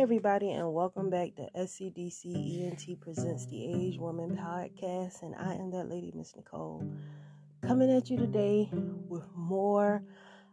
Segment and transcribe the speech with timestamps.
[0.00, 5.20] everybody, and welcome back to SCDC ENT Presents the Average Woman Podcast.
[5.20, 6.90] And I am that lady, Miss Nicole,
[7.66, 10.02] coming at you today with more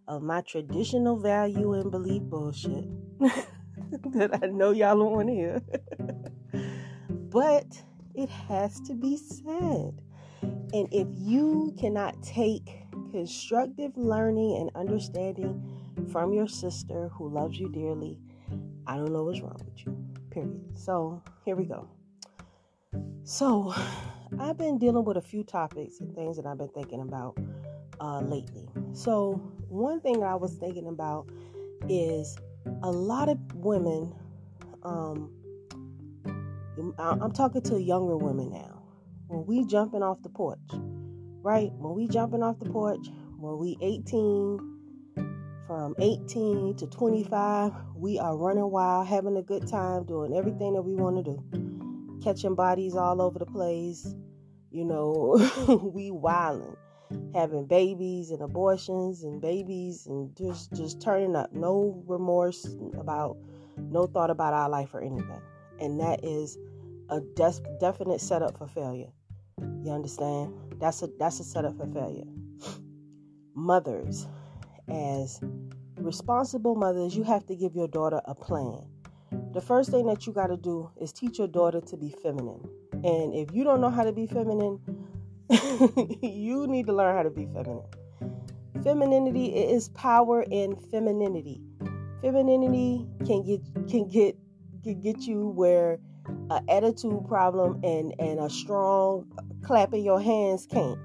[0.05, 5.61] of my traditional value and belief bullshit that I know y'all don't want to hear.
[7.09, 7.81] but
[8.15, 10.01] it has to be said.
[10.41, 15.63] And if you cannot take constructive learning and understanding
[16.11, 18.19] from your sister who loves you dearly,
[18.87, 19.97] I don't know what's wrong with you.
[20.31, 20.77] Period.
[20.77, 21.87] So here we go.
[23.23, 23.73] So
[24.39, 27.37] I've been dealing with a few topics and things that I've been thinking about
[27.99, 28.69] uh, lately.
[28.93, 29.33] So
[29.67, 31.29] one thing I was thinking about
[31.89, 32.37] is
[32.83, 34.15] a lot of women.
[34.83, 35.33] Um,
[36.97, 38.83] I'm talking to younger women now.
[39.27, 40.59] When we jumping off the porch,
[41.41, 41.71] right?
[41.73, 44.76] When we jumping off the porch, when we 18,
[45.67, 50.81] from 18 to 25, we are running wild, having a good time, doing everything that
[50.81, 54.15] we want to do, catching bodies all over the place.
[54.71, 55.37] You know,
[55.93, 56.77] we wilding,
[57.33, 61.51] having babies and abortions and babies and just just turning up.
[61.51, 62.65] No remorse
[62.97, 63.37] about,
[63.77, 65.41] no thought about our life or anything,
[65.79, 66.57] and that is
[67.09, 69.11] a des- definite setup for failure.
[69.83, 70.53] You understand?
[70.79, 72.27] That's a that's a setup for failure.
[73.53, 74.27] Mothers
[74.89, 75.39] as
[75.97, 78.85] responsible mothers, you have to give your daughter a plan.
[79.53, 82.67] The first thing that you got to do is teach your daughter to be feminine.
[82.93, 84.79] And if you don't know how to be feminine,
[86.21, 87.83] you need to learn how to be feminine.
[88.83, 91.61] Femininity is power in femininity.
[92.21, 94.37] Femininity can get can get
[94.83, 95.99] can get you where
[96.49, 99.25] an attitude problem and and a strong
[99.63, 100.99] clapping your hands can't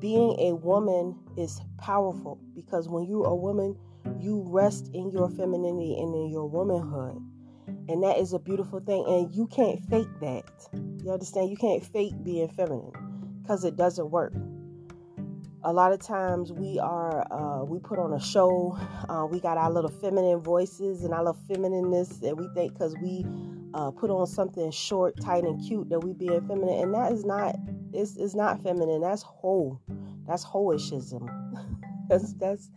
[0.00, 3.76] being a woman is powerful because when you're a woman,
[4.20, 7.20] you rest in your femininity and in your womanhood.
[7.88, 9.04] And that is a beautiful thing.
[9.06, 10.44] And you can't fake that.
[11.02, 11.50] You understand?
[11.50, 12.92] You can't fake being feminine
[13.42, 14.32] because it doesn't work.
[15.66, 18.78] A lot of times we are, uh, we put on a show,
[19.08, 22.94] uh, we got our little feminine voices and our little feminineness, and we think because
[23.00, 23.24] we
[23.72, 27.24] uh, put on something short, tight, and cute that we being feminine, and that is
[27.24, 27.56] not
[27.94, 29.00] it's, it's not feminine.
[29.00, 29.80] That's whole.
[30.26, 31.28] That's hoishism.
[32.08, 32.70] that's that's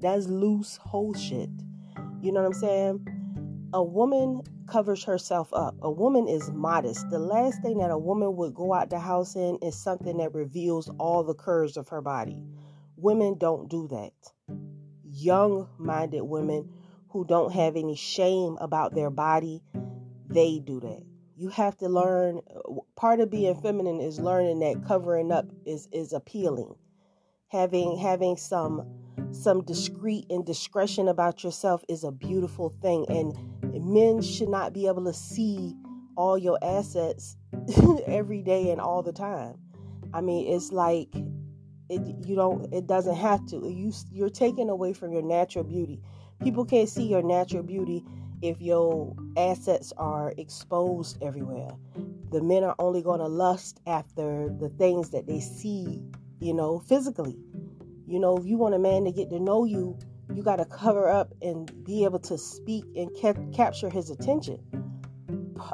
[0.00, 1.50] that's loose whole shit.
[2.20, 3.08] You know what I'm saying?
[3.72, 5.74] A woman covers herself up.
[5.82, 7.10] A woman is modest.
[7.10, 10.32] The last thing that a woman would go out the house in is something that
[10.32, 12.42] reveals all the curves of her body.
[12.96, 14.12] Women don't do that.
[15.02, 16.70] Young minded women
[17.08, 19.62] who don't have any shame about their body,
[20.28, 21.02] they do that
[21.36, 25.88] you have to learn uh, part of being feminine is learning that covering up is
[25.92, 26.74] is appealing
[27.48, 28.86] having having some
[29.32, 33.36] some discreet and discretion about yourself is a beautiful thing and
[33.84, 35.74] men should not be able to see
[36.16, 37.36] all your assets
[38.06, 39.56] every day and all the time
[40.12, 41.08] i mean it's like
[41.88, 46.00] it you don't it doesn't have to you you're taken away from your natural beauty
[46.42, 48.04] people can't see your natural beauty
[48.44, 51.70] if your assets are exposed everywhere.
[52.30, 56.02] The men are only going to lust after the things that they see,
[56.40, 57.38] you know, physically.
[58.06, 59.98] You know, if you want a man to get to know you,
[60.34, 64.58] you got to cover up and be able to speak and ca- capture his attention.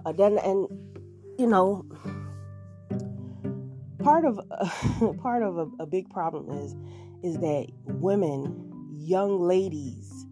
[0.05, 0.69] Uh, then, and
[1.39, 1.85] you know,
[4.03, 6.75] part of uh, part of a, a big problem is
[7.23, 10.27] is that women, young ladies,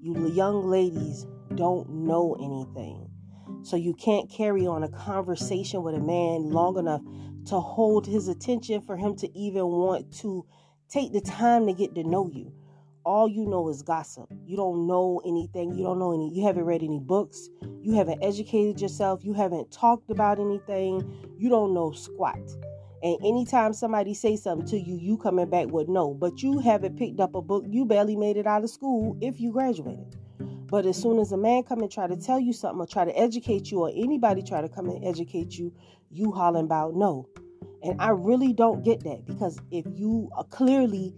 [0.00, 3.08] you young ladies don't know anything.
[3.62, 7.02] So you can't carry on a conversation with a man long enough
[7.48, 10.44] to hold his attention for him to even want to
[10.88, 12.52] take the time to get to know you.
[13.04, 14.30] All you know is gossip.
[14.44, 15.74] You don't know anything.
[15.74, 17.48] You don't know any, you haven't read any books.
[17.80, 19.24] You haven't educated yourself.
[19.24, 21.36] You haven't talked about anything.
[21.38, 22.38] You don't know squat.
[23.02, 26.12] And anytime somebody say something to you, you coming back with no.
[26.12, 27.64] But you haven't picked up a book.
[27.68, 30.16] You barely made it out of school if you graduated.
[30.70, 33.04] But as soon as a man come and try to tell you something or try
[33.04, 35.72] to educate you or anybody try to come and educate you,
[36.10, 37.26] you hollering about no.
[37.82, 41.14] And I really don't get that because if you are clearly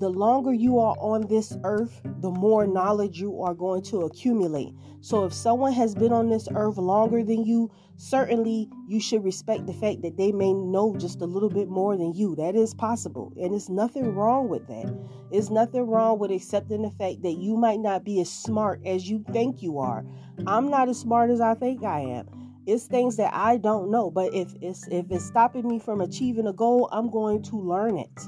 [0.00, 4.72] the longer you are on this earth, the more knowledge you are going to accumulate.
[5.02, 9.66] So if someone has been on this earth longer than you, certainly you should respect
[9.66, 12.34] the fact that they may know just a little bit more than you.
[12.36, 13.30] That is possible.
[13.38, 14.90] And it's nothing wrong with that.
[15.30, 19.08] It's nothing wrong with accepting the fact that you might not be as smart as
[19.08, 20.02] you think you are.
[20.46, 22.26] I'm not as smart as I think I am.
[22.66, 26.46] It's things that I don't know, but if it's if it's stopping me from achieving
[26.46, 28.20] a goal, I'm going to learn it.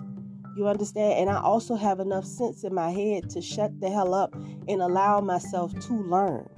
[0.55, 1.19] You understand?
[1.19, 4.83] And I also have enough sense in my head to shut the hell up and
[4.83, 6.49] allow myself to learn.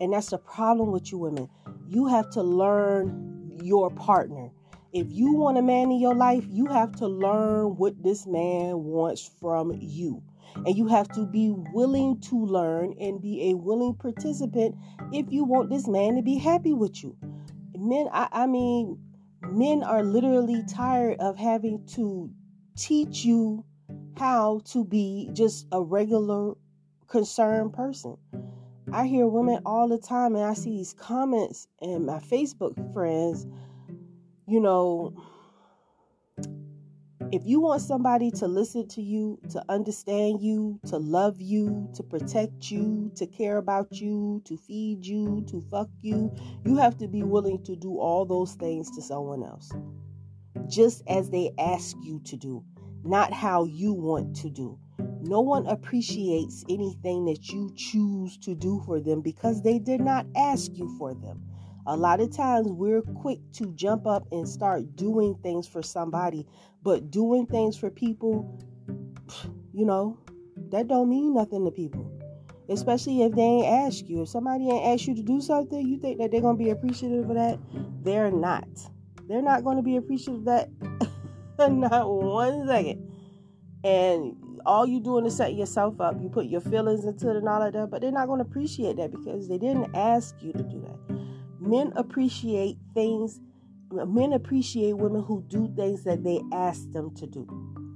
[0.00, 1.48] And that's the problem with you women.
[1.88, 4.50] You have to learn your partner.
[4.92, 8.84] If you want a man in your life, you have to learn what this man
[8.84, 10.22] wants from you.
[10.66, 14.74] And you have to be willing to learn and be a willing participant
[15.12, 17.16] if you want this man to be happy with you.
[17.78, 18.98] Men, I, I mean,
[19.42, 22.30] men are literally tired of having to
[22.76, 23.64] teach you
[24.16, 26.54] how to be just a regular
[27.08, 28.16] concerned person.
[28.92, 33.46] I hear women all the time, and I see these comments in my Facebook friends,
[34.46, 35.14] you know,
[37.32, 42.02] if you want somebody to listen to you, to understand you, to love you, to
[42.02, 46.34] protect you, to care about you, to feed you, to fuck you,
[46.64, 49.70] you have to be willing to do all those things to someone else.
[50.70, 52.64] Just as they ask you to do,
[53.02, 54.78] not how you want to do.
[55.20, 60.26] No one appreciates anything that you choose to do for them because they did not
[60.36, 61.42] ask you for them.
[61.86, 66.46] A lot of times we're quick to jump up and start doing things for somebody,
[66.84, 68.64] but doing things for people,
[69.72, 70.18] you know,
[70.70, 72.08] that don't mean nothing to people.
[72.68, 74.22] Especially if they ain't ask you.
[74.22, 77.28] If somebody ain't asked you to do something, you think that they're gonna be appreciative
[77.28, 77.58] of that?
[78.04, 78.68] They're not.
[79.30, 80.68] They're not gonna be appreciative of that
[81.68, 83.06] not one second.
[83.84, 84.36] And
[84.66, 86.20] all you doing is setting yourself up.
[86.20, 88.48] You put your feelings into it and all of that, but they're not going to
[88.48, 91.16] appreciate that because they didn't ask you to do that.
[91.60, 93.40] Men appreciate things,
[93.90, 97.46] men appreciate women who do things that they ask them to do,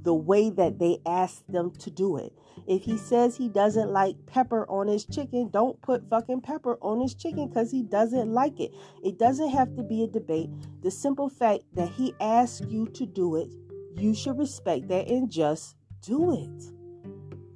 [0.04, 2.32] the way that they ask them to do it.
[2.66, 7.00] If he says he doesn't like pepper on his chicken, don't put fucking pepper on
[7.00, 8.72] his chicken because he doesn't like it.
[9.02, 10.50] It doesn't have to be a debate.
[10.82, 13.48] The simple fact that he asks you to do it,
[13.96, 16.72] you should respect that and just do it.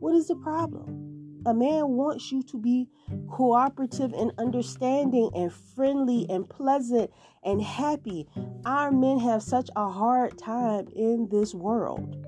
[0.00, 1.42] What is the problem?
[1.46, 2.88] A man wants you to be
[3.30, 7.10] cooperative and understanding and friendly and pleasant
[7.42, 8.26] and happy.
[8.64, 12.27] Our men have such a hard time in this world.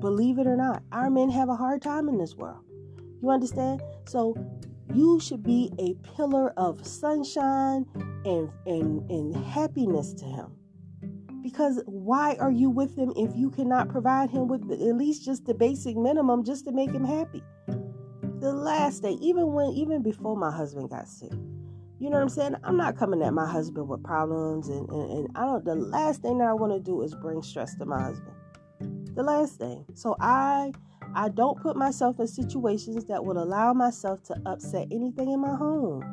[0.00, 2.62] Believe it or not, our men have a hard time in this world.
[3.20, 3.82] You understand?
[4.06, 4.36] So
[4.94, 7.84] you should be a pillar of sunshine
[8.24, 10.52] and, and, and happiness to him.
[11.42, 15.46] Because why are you with him if you cannot provide him with at least just
[15.46, 17.42] the basic minimum just to make him happy?
[18.40, 21.32] The last day, even when even before my husband got sick,
[21.98, 22.54] you know what I'm saying?
[22.62, 26.22] I'm not coming at my husband with problems and, and, and I don't the last
[26.22, 28.37] thing that I want to do is bring stress to my husband
[29.18, 29.84] the last thing.
[29.94, 30.72] So I
[31.14, 35.56] I don't put myself in situations that would allow myself to upset anything in my
[35.56, 36.04] home.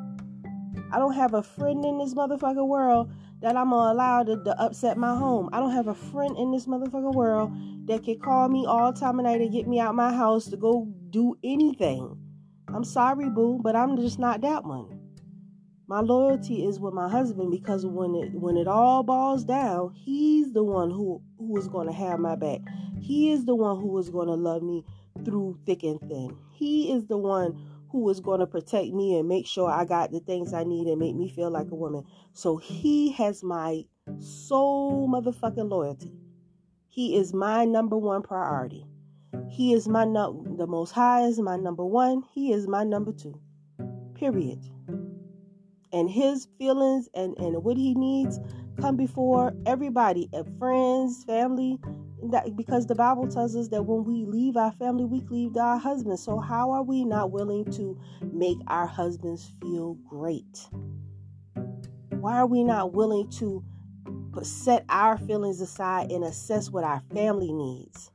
[0.90, 3.12] I don't have a friend in this motherfucking world
[3.42, 5.48] that I'm gonna allow to, to upset my home.
[5.52, 7.52] I don't have a friend in this motherfucking world
[7.86, 10.56] that can call me all time of night and get me out my house to
[10.56, 12.18] go do anything.
[12.74, 15.06] I'm sorry, boo, but I'm just not that one.
[15.88, 20.52] My loyalty is with my husband because when it when it all balls down, he's
[20.52, 22.60] the one who who is to have my back.
[23.00, 24.84] He is the one who is going to love me
[25.24, 26.36] through thick and thin.
[26.52, 27.58] He is the one
[27.90, 30.86] who is going to protect me and make sure I got the things I need
[30.86, 32.04] and make me feel like a woman.
[32.32, 33.84] So he has my
[34.18, 36.12] sole motherfucking loyalty.
[36.88, 38.86] He is my number one priority.
[39.48, 42.22] He is my no- the most high is my number one.
[42.32, 43.40] He is my number two.
[44.14, 44.60] Period
[45.92, 48.38] and his feelings and, and what he needs
[48.80, 51.78] come before everybody, uh, friends, family,
[52.30, 55.78] that, because the Bible tells us that when we leave our family, we leave our
[55.78, 56.22] husbands.
[56.22, 57.98] So how are we not willing to
[58.32, 60.68] make our husbands feel great?
[62.10, 63.62] Why are we not willing to
[64.42, 68.10] set our feelings aside and assess what our family needs?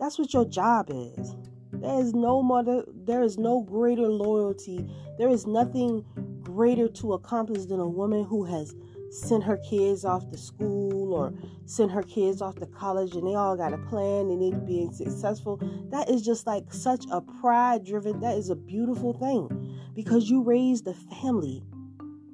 [0.00, 1.34] That's what your job is.
[1.72, 4.88] There is no mother, there is no greater loyalty.
[5.18, 6.04] There is nothing
[6.40, 8.74] greater to accomplish than a woman who has
[9.10, 10.87] sent her kids off to school
[11.18, 11.32] or
[11.66, 14.92] sent her kids off to college and they all got a plan and they being
[14.92, 15.60] successful.
[15.90, 20.42] That is just like such a pride driven, that is a beautiful thing because you
[20.42, 21.62] raised a family.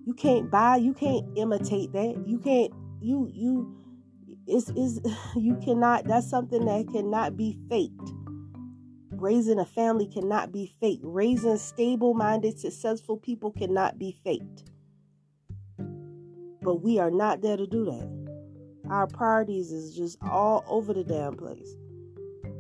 [0.04, 2.24] You can't buy, you can't imitate that.
[2.26, 3.80] You can't, you, you,
[4.46, 5.00] is is
[5.36, 8.12] you cannot that's something that cannot be faked
[9.24, 11.02] Raising a family cannot be faked.
[11.02, 14.64] Raising stable minded, successful people cannot be faked.
[16.62, 18.23] But we are not there to do that.
[18.90, 21.76] Our priorities is just all over the damn place.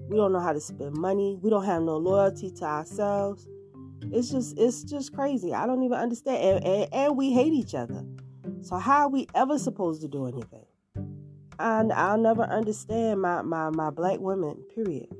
[0.08, 1.38] We don't know how to spend money.
[1.40, 3.46] We don't have no loyalty to ourselves.
[4.12, 5.54] It's just it's just crazy.
[5.54, 6.42] I don't even understand.
[6.42, 8.04] And, and, and we hate each other.
[8.62, 10.66] So how are we ever supposed to do anything?
[11.58, 15.14] And I'll never understand my, my, my black women, period.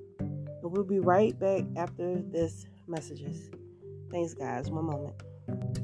[0.63, 3.51] But we'll be right back after this messages.
[4.11, 4.71] Thanks, guys.
[4.71, 5.84] One moment.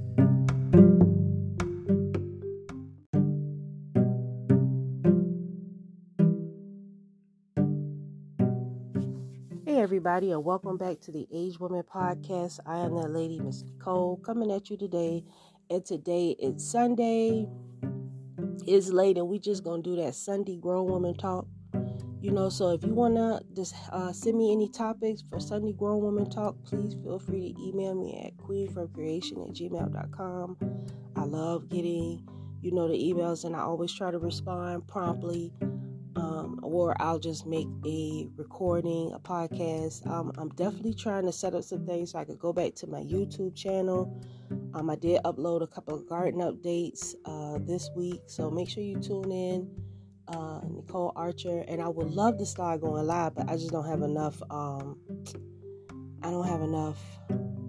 [10.01, 12.59] Everybody, and welcome back to the Average Woman Podcast.
[12.65, 15.23] I am that lady, Miss Nicole, coming at you today.
[15.69, 17.47] And today it's Sunday.
[18.67, 21.47] It's late, and we just gonna do that Sunday grown woman talk.
[22.23, 26.01] You know, so if you wanna just uh, send me any topics for Sunday grown
[26.01, 30.57] woman talk, please feel free to email me at queenfromcreation at gmail.com.
[31.15, 32.27] I love getting,
[32.63, 35.53] you know, the emails, and I always try to respond promptly
[36.17, 40.07] um, or I'll just make a recording, a podcast.
[40.07, 42.87] Um, I'm definitely trying to set up some things so I could go back to
[42.87, 44.21] my YouTube channel.
[44.75, 48.83] Um, I did upload a couple of garden updates uh, this week, so make sure
[48.83, 49.71] you tune in.
[50.29, 53.87] Uh, Nicole Archer, and I would love to start going live, but I just don't
[53.89, 54.41] have enough.
[54.49, 54.97] Um,
[56.23, 56.99] I don't have enough,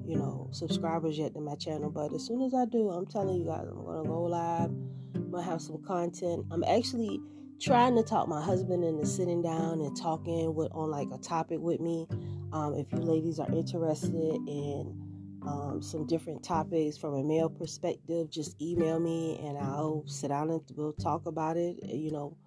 [0.06, 1.90] you know, subscribers yet to my channel.
[1.90, 4.70] But as soon as I do, I'm telling you guys, I'm gonna go live.
[5.16, 6.46] I'm gonna have some content.
[6.52, 7.20] I'm actually
[7.62, 11.60] trying to talk my husband into sitting down and talking with on like a topic
[11.60, 12.08] with me.
[12.52, 14.98] Um, if you ladies are interested in
[15.46, 20.50] um, some different topics from a male perspective, just email me and I'll sit down
[20.50, 21.78] and we'll talk about it.
[21.84, 22.38] You know,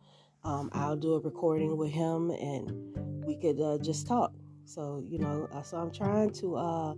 [0.43, 4.33] um, I'll do a recording with him and we could uh, just talk.
[4.65, 6.95] So, you know, uh, so I'm trying to uh,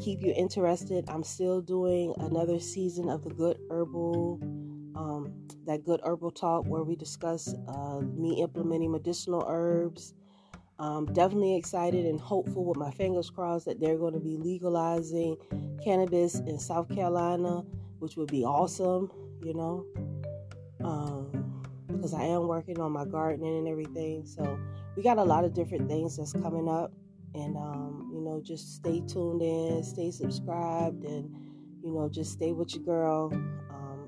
[0.00, 1.04] keep you interested.
[1.08, 4.40] I'm still doing another season of the Good Herbal
[4.94, 5.32] um,
[5.66, 10.14] that good herbal talk where we discuss uh, me implementing medicinal herbs.
[10.78, 15.36] Um, definitely excited and hopeful with my fingers crossed that they're going to be legalizing
[15.84, 17.62] cannabis in South Carolina,
[17.98, 19.10] which would be awesome,
[19.42, 19.84] you know,
[21.88, 24.24] because um, I am working on my gardening and everything.
[24.24, 24.58] So
[24.96, 26.92] we got a lot of different things that's coming up.
[27.34, 31.30] And, um, you know, just stay tuned in, stay subscribed, and,
[31.80, 33.30] you know, just stay with your girl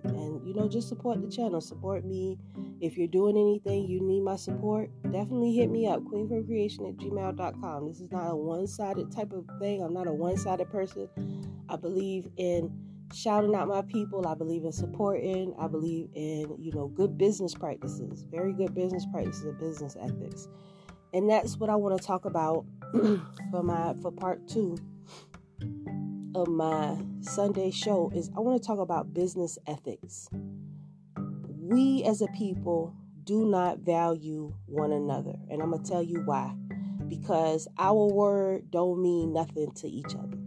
[0.04, 2.38] you know, just support the channel, support me.
[2.80, 7.88] If you're doing anything, you need my support, definitely hit me up, queenfromcreation at gmail.com.
[7.88, 9.82] This is not a one sided type of thing.
[9.82, 11.08] I'm not a one sided person.
[11.68, 12.70] I believe in
[13.14, 14.26] shouting out my people.
[14.26, 15.54] I believe in supporting.
[15.58, 20.48] I believe in, you know, good business practices, very good business practices and business ethics.
[21.14, 22.64] And that's what I want to talk about
[23.50, 24.76] for my for part two
[26.34, 30.28] of my Sunday show is I want to talk about business ethics.
[31.58, 36.22] We as a people do not value one another, and I'm going to tell you
[36.24, 36.54] why.
[37.08, 40.38] Because our word don't mean nothing to each other.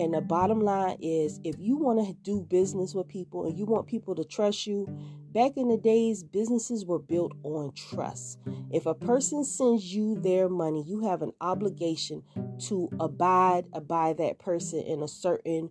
[0.00, 3.66] And the bottom line is if you want to do business with people and you
[3.66, 4.88] want people to trust you,
[5.32, 8.38] back in the days, businesses were built on trust.
[8.70, 12.22] If a person sends you their money, you have an obligation
[12.60, 15.70] to abide by that person in a certain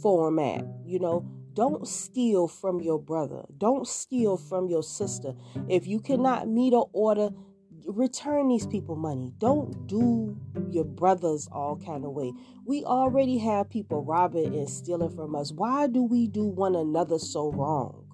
[0.00, 0.64] format.
[0.86, 3.44] You know, don't steal from your brother.
[3.58, 5.34] Don't steal from your sister.
[5.68, 7.28] If you cannot meet an order,
[7.86, 9.32] return these people money.
[9.38, 10.36] Don't do
[10.70, 12.32] your brothers all kind of way.
[12.64, 15.52] We already have people robbing and stealing from us.
[15.52, 18.04] Why do we do one another so wrong?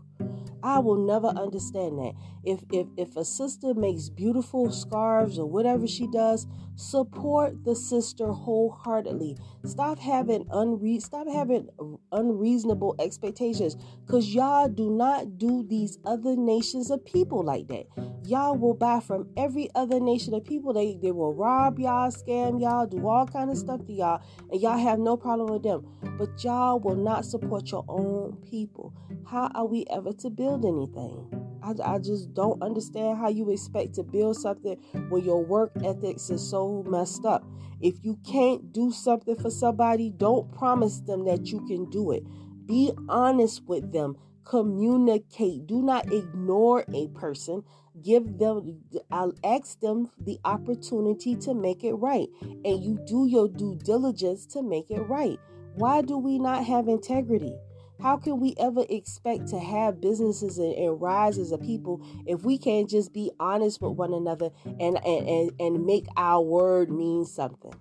[0.62, 2.12] I will never understand that.
[2.44, 8.32] If if if a sister makes beautiful scarves or whatever she does, support the sister
[8.32, 9.36] wholeheartedly.
[9.64, 11.68] Stop having unre- stop having
[12.10, 17.86] unreasonable expectations cuz y'all do not do these other nations of people like that.
[18.24, 20.72] Y'all will buy from every other nation of people.
[20.72, 24.20] They they will rob y'all, scam y'all, do all kind of stuff to y'all
[24.50, 25.86] and y'all have no problem with them.
[26.18, 28.92] But y'all will not support your own people.
[29.24, 31.41] How are we ever to build anything?
[31.62, 34.76] I, I just don't understand how you expect to build something
[35.08, 37.44] when your work ethics is so messed up.
[37.80, 42.24] If you can't do something for somebody, don't promise them that you can do it.
[42.66, 44.16] Be honest with them.
[44.44, 45.66] Communicate.
[45.66, 47.64] Do not ignore a person.
[48.02, 52.28] Give them, I'll ask them the opportunity to make it right.
[52.40, 55.38] And you do your due diligence to make it right.
[55.74, 57.54] Why do we not have integrity?
[58.02, 62.42] How can we ever expect to have businesses and, and, rise as a people if
[62.42, 66.90] we can't just be honest with one another and, and, and, and make our word
[66.90, 67.72] mean something?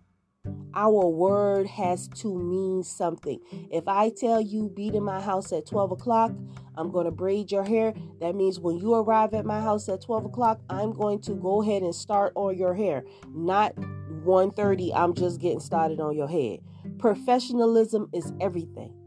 [0.75, 3.39] Our word has to mean something.
[3.71, 6.31] If I tell you be in my house at 12 o'clock,
[6.75, 7.93] I'm going to braid your hair.
[8.19, 11.63] That means when you arrive at my house at 12 o'clock, I'm going to go
[11.63, 13.03] ahead and start on your hair.
[13.33, 16.59] Not 1.30, I'm just getting started on your head.
[16.99, 19.00] Professionalism is everything.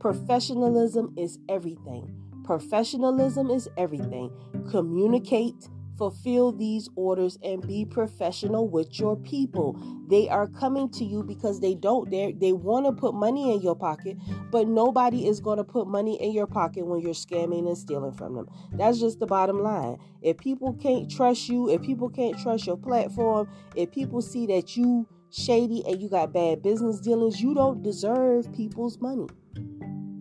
[0.00, 2.10] Professionalism is everything.
[2.42, 4.32] Professionalism is everything.
[4.70, 9.78] Communicate, fulfill these orders, and be professional with your people.
[10.08, 13.60] They are coming to you because they don't they they want to put money in
[13.60, 14.16] your pocket,
[14.50, 18.12] but nobody is going to put money in your pocket when you're scamming and stealing
[18.12, 18.48] from them.
[18.72, 19.98] That's just the bottom line.
[20.22, 24.78] If people can't trust you, if people can't trust your platform, if people see that
[24.78, 29.26] you shady and you got bad business dealings, you don't deserve people's money.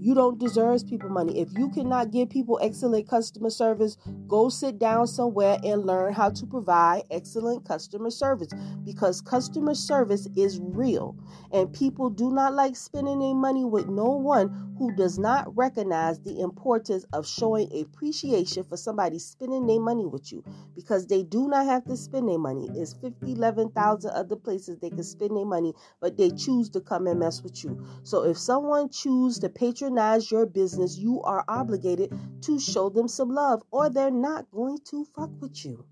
[0.01, 1.41] You don't deserve people money.
[1.41, 6.29] If you cannot give people excellent customer service, go sit down somewhere and learn how
[6.29, 8.47] to provide excellent customer service
[8.85, 11.17] because customer service is real.
[11.51, 16.21] And people do not like spending their money with no one who does not recognize
[16.21, 20.41] the importance of showing appreciation for somebody spending their money with you
[20.75, 22.69] because they do not have to spend their money.
[22.73, 27.07] It's 50, 11,000 other places they can spend their money, but they choose to come
[27.07, 27.85] and mess with you.
[28.03, 29.88] So if someone choose to patronize
[30.31, 35.05] your business, you are obligated to show them some love or they're not going to
[35.15, 35.85] fuck with you.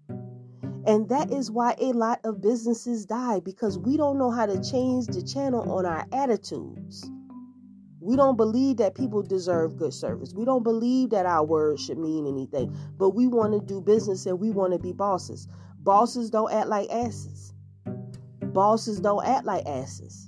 [0.85, 4.63] And that is why a lot of businesses die because we don't know how to
[4.63, 7.09] change the channel on our attitudes.
[7.99, 10.33] We don't believe that people deserve good service.
[10.33, 12.73] We don't believe that our words should mean anything.
[12.97, 15.49] But we want to do business and we want to be bosses.
[15.79, 17.53] Bosses don't act like asses.
[18.41, 20.26] Bosses don't act like asses.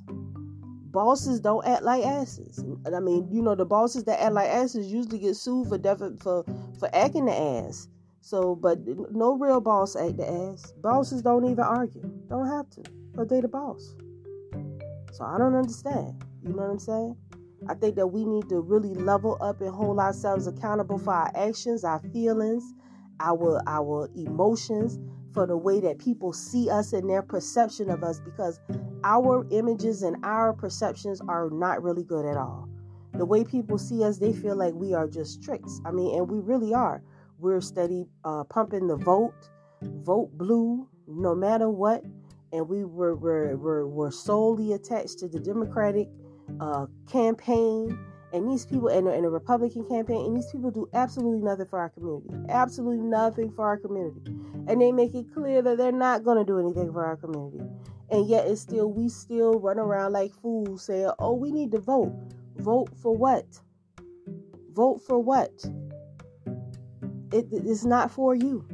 [0.91, 2.63] Bosses don't act like asses.
[2.86, 6.19] I mean, you know, the bosses that act like asses usually get sued for def-
[6.19, 6.43] for
[6.79, 7.88] for acting the ass.
[8.22, 8.79] So, but
[9.12, 10.74] no real boss act the ass.
[10.81, 12.01] Bosses don't even argue.
[12.27, 12.84] Don't have to.
[13.13, 13.96] But they the boss.
[15.12, 16.24] So I don't understand.
[16.43, 17.15] You know what I'm saying?
[17.67, 21.31] I think that we need to really level up and hold ourselves accountable for our
[21.36, 22.63] actions, our feelings,
[23.19, 24.98] our our emotions,
[25.39, 28.60] for the way that people see us and their perception of us because
[29.05, 32.67] our images and our perceptions are not really good at all.
[33.13, 35.79] The way people see us, they feel like we are just tricks.
[35.86, 37.01] I mean, and we really are.
[37.38, 39.50] We're steady uh, pumping the vote,
[39.81, 42.03] vote blue, no matter what.
[42.51, 46.10] And we were, were, were, were solely attached to the Democratic
[46.60, 47.98] uh, campaign
[48.31, 48.98] and these people hmm.
[48.98, 52.29] and, and a Republican campaign, and these people do absolutely nothing for our community.
[52.50, 54.22] Absolutely nothing for our community.
[54.68, 57.63] And they make it clear that they're not going to do anything for our community.
[58.11, 61.79] And yet, it's still, we still run around like fools saying, oh, we need to
[61.79, 62.13] vote.
[62.57, 63.46] Vote for what?
[64.74, 65.51] Vote for what?
[67.31, 68.65] It, it's not for you.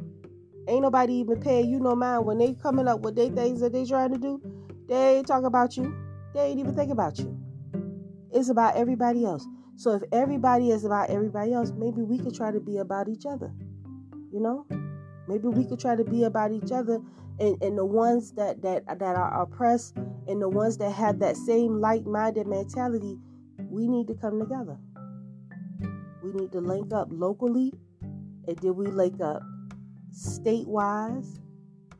[0.68, 3.72] Ain't nobody even paying you no mind when they coming up with their things that
[3.72, 4.40] they trying to do.
[4.88, 5.94] They ain't talk about you.
[6.34, 7.35] They ain't even think about you.
[8.32, 9.46] It's about everybody else.
[9.76, 13.26] So if everybody is about everybody else, maybe we could try to be about each
[13.26, 13.52] other.
[14.32, 14.66] You know?
[15.28, 17.00] Maybe we could try to be about each other
[17.38, 21.36] and, and the ones that, that that are oppressed and the ones that have that
[21.36, 23.18] same like-minded mentality,
[23.70, 24.78] we need to come together.
[26.22, 29.42] We need to link up locally and then we link up
[30.12, 31.40] state-wise.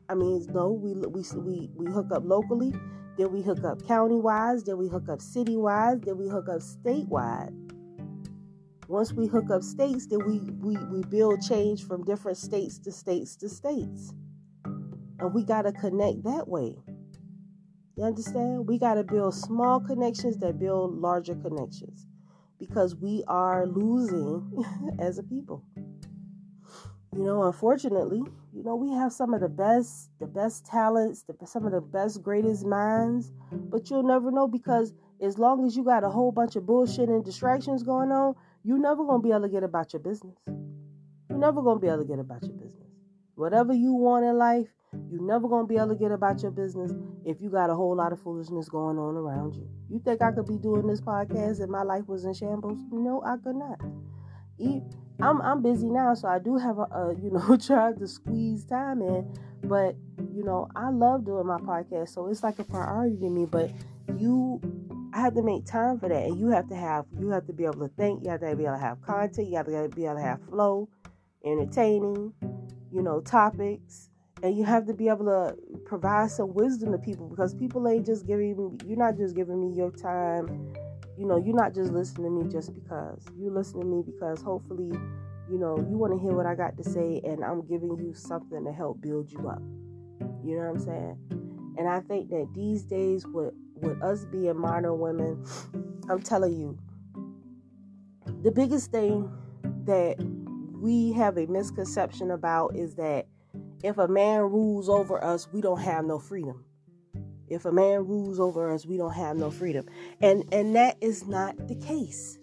[0.09, 2.73] I mean, no, we we we we hook up locally
[3.17, 6.47] then we hook up county wise, then we hook up city wise, then we hook
[6.49, 7.51] up statewide.
[8.87, 12.91] Once we hook up states, then we, we, we build change from different states to
[12.91, 14.13] states to states.
[14.63, 16.77] And we got to connect that way.
[17.97, 18.67] You understand?
[18.67, 22.05] We got to build small connections that build larger connections
[22.59, 24.63] because we are losing
[24.99, 25.63] as a people.
[27.15, 28.21] You know, unfortunately,
[28.57, 29.77] you know, we have some of the mm-hmm.
[29.77, 34.47] best, the best talents, the, some of the best, greatest minds, but you'll never know
[34.47, 38.33] because as long as you got a whole bunch of bullshit and distractions going on,
[38.63, 40.35] you're never gonna be able to get about your business.
[40.47, 42.89] You're never gonna be able to get about your business.
[43.35, 44.69] Whatever you want in life,
[45.07, 46.91] you're never gonna be able to get about your business
[47.25, 49.69] if you got a whole lot of foolishness going on around you.
[49.87, 52.79] You think I could be doing this podcast and my life was in shambles?
[52.91, 53.79] No, I could not.
[55.21, 58.65] I'm I'm busy now, so I do have a, a you know try to squeeze
[58.65, 59.31] time in.
[59.63, 59.95] But
[60.33, 63.45] you know, I love doing my podcast, so it's like a priority to me.
[63.45, 63.71] But
[64.17, 64.61] you,
[65.13, 67.53] I have to make time for that, and you have to have you have to
[67.53, 68.23] be able to think.
[68.23, 69.49] You have to be able to have content.
[69.49, 70.87] You have to be able to have flow,
[71.43, 72.33] entertaining,
[72.91, 74.09] you know, topics.
[74.43, 78.05] And you have to be able to provide some wisdom to people because people ain't
[78.05, 80.73] just giving you're not just giving me your time
[81.17, 83.23] you know, you're not just listening to me just because.
[83.37, 84.91] You listen to me because hopefully,
[85.49, 88.13] you know, you want to hear what I got to say and I'm giving you
[88.13, 89.61] something to help build you up.
[90.43, 91.17] You know what I'm saying?
[91.77, 95.43] And I think that these days with with us being modern women,
[96.09, 96.77] I'm telling you,
[98.43, 99.31] the biggest thing
[99.85, 100.17] that
[100.79, 103.25] we have a misconception about is that
[103.83, 106.63] if a man rules over us, we don't have no freedom.
[107.47, 109.85] If a man rules over us, we don't have no freedom.
[110.21, 112.37] And and that is not the case.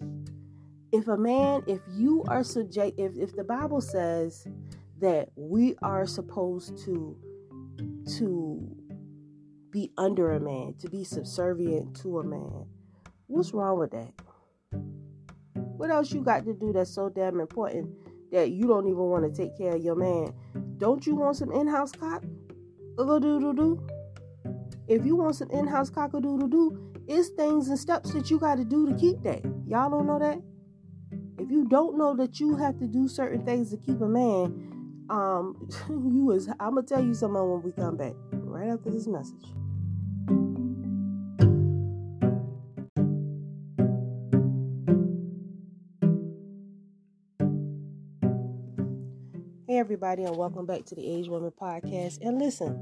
[0.91, 4.47] If a man, if you are subject if, if the Bible says
[5.01, 7.17] that we are supposed to
[8.17, 8.75] to
[9.71, 12.65] be under a man, to be subservient to a man,
[13.27, 14.13] what's wrong with that?
[15.77, 17.89] What else you got to do that's so damn important
[18.31, 20.33] that you don't even want to take care of your man?
[20.77, 22.23] Don't you want some in-house cock?
[22.97, 23.87] do do do.
[24.87, 28.65] If you want some in-house cockadoodle doo, it's things and steps that you got to
[28.65, 29.43] do to keep that.
[29.67, 30.39] Y'all don't know that?
[31.39, 35.05] If you don't know that you have to do certain things to keep a man,
[35.09, 39.07] um, you is I'm gonna tell you something when we come back right after this
[39.07, 39.45] message.
[49.67, 52.19] Hey everybody, and welcome back to the Average Woman Podcast.
[52.21, 52.81] And listen,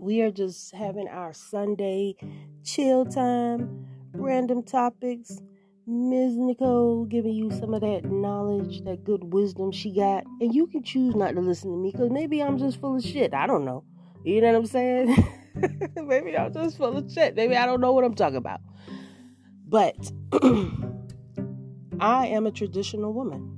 [0.00, 2.16] we are just having our Sunday
[2.64, 5.40] chill time, random topics.
[5.86, 6.36] Ms.
[6.36, 10.24] Nicole giving you some of that knowledge, that good wisdom she got.
[10.40, 13.02] And you can choose not to listen to me because maybe I'm just full of
[13.02, 13.32] shit.
[13.32, 13.84] I don't know.
[14.22, 15.16] You know what I'm saying?
[16.06, 17.34] maybe I'm just full of shit.
[17.34, 18.60] Maybe I don't know what I'm talking about.
[19.66, 20.12] But
[22.00, 23.57] I am a traditional woman.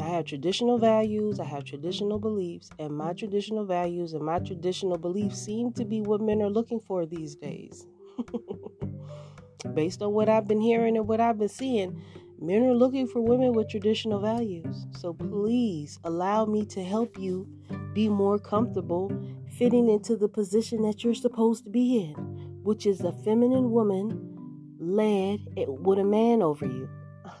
[0.00, 4.96] I have traditional values, I have traditional beliefs, and my traditional values and my traditional
[4.96, 7.86] beliefs seem to be what men are looking for these days.
[9.74, 12.00] Based on what I've been hearing and what I've been seeing,
[12.40, 14.86] men are looking for women with traditional values.
[14.92, 17.48] So please allow me to help you
[17.92, 19.10] be more comfortable
[19.50, 22.14] fitting into the position that you're supposed to be in,
[22.62, 26.88] which is a feminine woman led eh, with a man over you.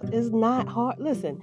[0.12, 0.98] It's not hard.
[0.98, 1.40] Listen,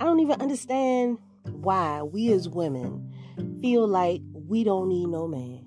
[0.00, 3.12] I don't even understand why we as women
[3.60, 5.66] feel like we don't need no man.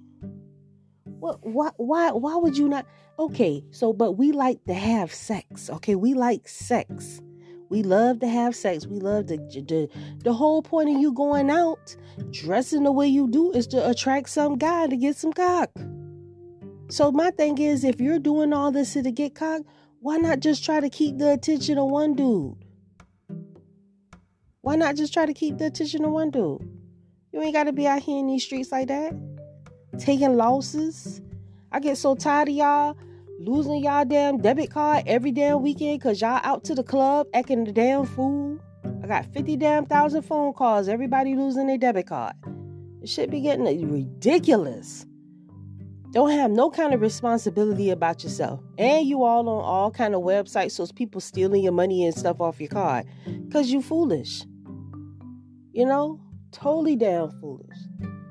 [1.03, 2.85] What why why why would you not
[3.19, 5.69] okay, so but we like to have sex.
[5.69, 7.21] Okay, we like sex.
[7.69, 8.85] We love to have sex.
[8.85, 9.89] We love to the,
[10.23, 11.95] the whole point of you going out,
[12.31, 15.69] dressing the way you do is to attract some guy to get some cock.
[16.89, 19.61] So my thing is if you're doing all this to get cock,
[20.01, 22.60] why not just try to keep the attention of one dude?
[24.63, 26.61] Why not just try to keep the attention of one dude?
[27.33, 29.11] You ain't got to be out here in these streets like that,
[29.97, 31.19] taking losses.
[31.71, 32.95] I get so tired of y'all
[33.39, 37.63] losing y'all damn debit card every damn weekend because y'all out to the club acting
[37.63, 38.59] the damn fool.
[39.03, 42.35] I got 50 damn thousand phone calls, everybody losing their debit card.
[43.01, 45.07] It should be getting ridiculous.
[46.11, 48.59] Don't have no kind of responsibility about yourself.
[48.77, 52.39] And you all on all kind of websites so people stealing your money and stuff
[52.39, 53.07] off your card.
[53.51, 54.43] Cause you foolish.
[55.73, 56.19] You know,
[56.51, 57.77] totally damn foolish.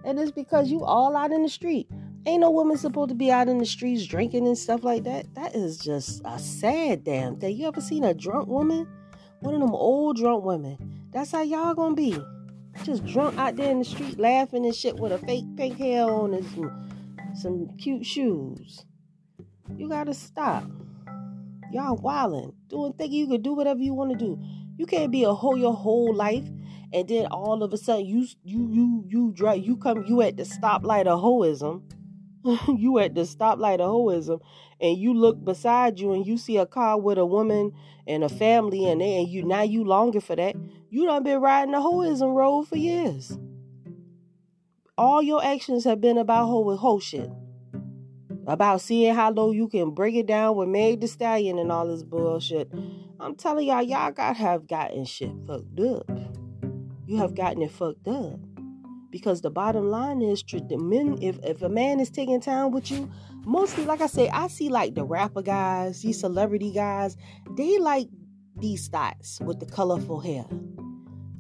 [0.05, 1.89] And it's because you all out in the street.
[2.27, 5.35] Ain't no woman supposed to be out in the streets drinking and stuff like that.
[5.35, 7.57] That is just a sad damn thing.
[7.57, 8.87] You ever seen a drunk woman?
[9.41, 11.09] One of them old drunk women.
[11.13, 12.19] That's how y'all gonna be.
[12.85, 16.05] Just drunk out there in the street laughing and shit with a fake pink hair
[16.05, 16.91] on and some,
[17.35, 18.85] some cute shoes.
[19.77, 20.65] You gotta stop.
[21.73, 22.53] Y'all wildin'.
[22.69, 24.39] Doing thinking you could do whatever you wanna do.
[24.77, 26.49] You can't be a whole your whole life
[26.93, 30.37] and then all of a sudden you you you you drive you come you at
[30.37, 31.83] the stoplight of hoism.
[32.79, 34.41] You at the stoplight of hoism.
[34.81, 37.73] And you look beside you and you see a car with a woman
[38.07, 40.57] and a family and they, and you now you longing for that.
[40.89, 43.39] You done been riding the hoism road for years.
[44.97, 47.31] All your actions have been about hoe hoe shit.
[48.47, 51.87] About seeing how low you can break it down with Meg the Stallion and all
[51.87, 52.73] this bullshit.
[53.21, 56.30] I'm telling y'all, y'all got have gotten shit fucked up
[57.11, 58.39] you have gotten it fucked up.
[59.11, 63.11] Because the bottom line is, men, if, if a man is taking time with you,
[63.45, 67.17] mostly, like I say, I see like the rapper guys, these celebrity guys,
[67.57, 68.07] they like
[68.57, 70.45] these thoughts with the colorful hair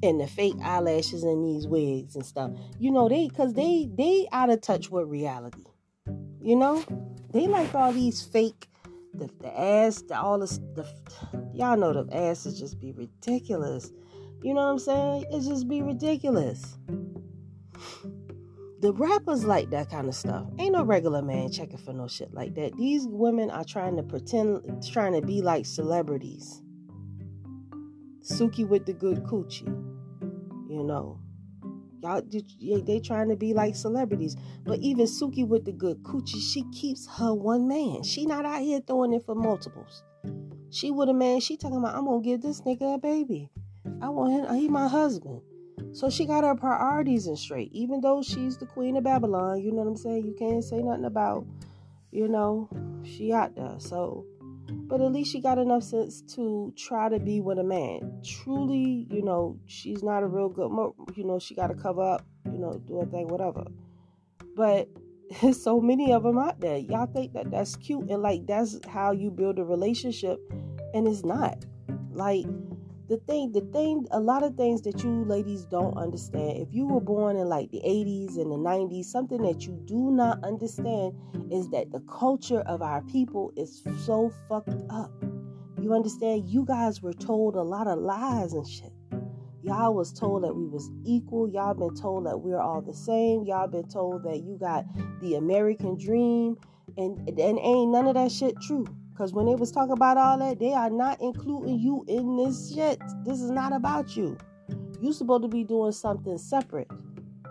[0.03, 2.51] and the fake eyelashes and these wigs and stuff.
[2.81, 5.63] You know, they, cause they, they out of touch with reality.
[6.43, 6.85] You know,
[7.33, 8.67] they like all these fake,
[9.15, 10.85] the, the ass, the, all this, the,
[11.55, 13.93] y'all know the asses just be ridiculous
[14.42, 15.24] you know what I'm saying?
[15.31, 16.79] It just be ridiculous.
[18.81, 20.46] The rappers like that kind of stuff.
[20.59, 22.76] Ain't no regular man checking for no shit like that.
[22.76, 26.62] These women are trying to pretend, trying to be like celebrities.
[28.22, 29.66] Suki with the good coochie.
[30.68, 31.20] You know.
[32.03, 32.22] Y'all,
[32.87, 34.35] they trying to be like celebrities.
[34.64, 38.03] But even Suki with the good coochie, she keeps her one man.
[38.03, 40.03] She not out here throwing it for multiples.
[40.70, 43.50] She with a man, she talking about, I'm to give this nigga a baby.
[44.01, 45.40] I want him, he my husband.
[45.93, 47.73] So she got her priorities in straight.
[47.73, 50.25] Even though she's the queen of Babylon, you know what I'm saying?
[50.25, 51.47] You can't say nothing about,
[52.11, 52.69] you know,
[53.03, 53.75] she out there.
[53.79, 54.25] So,
[54.69, 58.21] but at least she got enough sense to try to be with a man.
[58.25, 60.71] Truly, you know, she's not a real good,
[61.16, 63.64] you know, she got to cover up, you know, do a thing, whatever.
[64.55, 64.88] But
[65.40, 66.77] there's so many of them out there.
[66.77, 70.40] Y'all think that that's cute and like that's how you build a relationship,
[70.95, 71.64] and it's not.
[72.12, 72.47] Like,
[73.11, 76.59] the thing, the thing, a lot of things that you ladies don't understand.
[76.59, 80.12] If you were born in like the 80s and the 90s, something that you do
[80.12, 81.14] not understand
[81.51, 85.11] is that the culture of our people is so fucked up.
[85.81, 86.49] You understand?
[86.49, 88.92] You guys were told a lot of lies and shit.
[89.64, 91.49] Y'all was told that we was equal.
[91.51, 93.42] Y'all been told that we're all the same.
[93.42, 94.85] Y'all been told that you got
[95.20, 96.57] the American dream.
[96.96, 98.87] And and ain't none of that shit true.
[99.21, 102.73] Cause when they was talking about all that, they are not including you in this
[102.73, 102.99] shit.
[103.27, 104.39] This is not about you.
[104.99, 106.89] You supposed to be doing something separate,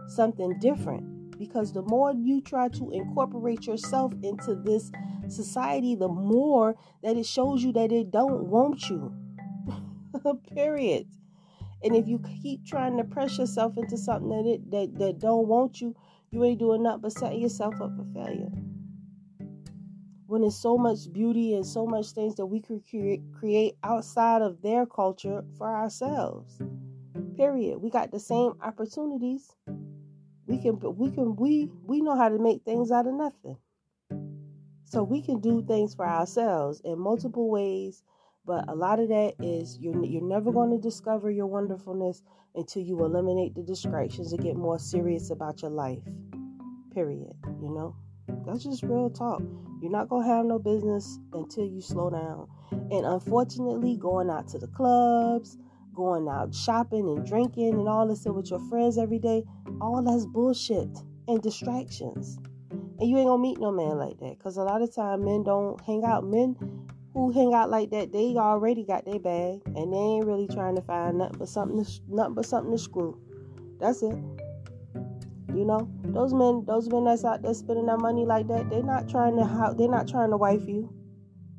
[0.07, 1.37] something different.
[1.37, 4.91] Because the more you try to incorporate yourself into this
[5.27, 9.13] society, the more that it shows you that it don't want you.
[10.55, 11.05] Period.
[11.83, 15.47] And if you keep trying to press yourself into something that it that, that don't
[15.47, 15.95] want you,
[16.31, 18.49] you ain't doing nothing but setting yourself up for failure.
[20.29, 24.41] When there's so much beauty and so much things that we could create, create outside
[24.41, 26.61] of their culture for ourselves.
[27.35, 27.79] Period.
[27.79, 29.55] We got the same opportunities.
[30.45, 33.57] We can we can we we know how to make things out of nothing.
[34.85, 38.03] So we can do things for ourselves in multiple ways
[38.49, 42.23] but a lot of that is you're you're never going to discover your wonderfulness
[42.55, 46.01] until you eliminate the distractions and get more serious about your life.
[46.91, 47.35] Period.
[47.61, 47.95] You know?
[48.45, 49.41] That's just real talk.
[49.81, 52.47] You're not to have no business until you slow down.
[52.71, 55.57] And unfortunately, going out to the clubs,
[55.93, 59.43] going out shopping and drinking and all this with your friends every day,
[59.81, 60.89] all that's bullshit
[61.27, 62.37] and distractions.
[62.71, 64.37] And you ain't gonna meet no man like that.
[64.39, 66.25] Cause a lot of time men don't hang out.
[66.25, 66.55] Men
[67.13, 70.75] who hang out like that, they already got their bag and they ain't really trying
[70.75, 73.19] to find nothing but something to, nothing but something to screw.
[73.79, 74.15] That's it.
[75.55, 78.83] You know, those men, those men that's out there spending that money like that, they're
[78.83, 80.93] not trying to how they're not trying to wife you.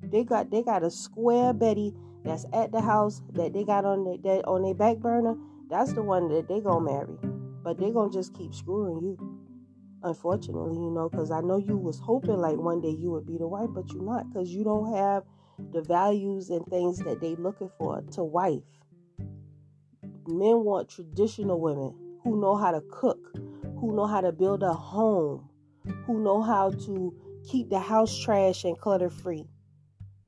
[0.03, 4.05] They got they got a square Betty that's at the house that they got on
[4.05, 5.35] the, that on their back burner.
[5.68, 7.16] That's the one that they gonna marry,
[7.62, 9.40] but they gonna just keep screwing you.
[10.03, 13.37] Unfortunately, you know, because I know you was hoping like one day you would be
[13.37, 15.24] the wife, but you're not, because you don't have
[15.72, 18.62] the values and things that they looking for to wife.
[20.26, 23.18] Men want traditional women who know how to cook,
[23.80, 25.48] who know how to build a home,
[26.06, 27.14] who know how to
[27.48, 29.46] keep the house trash and clutter free.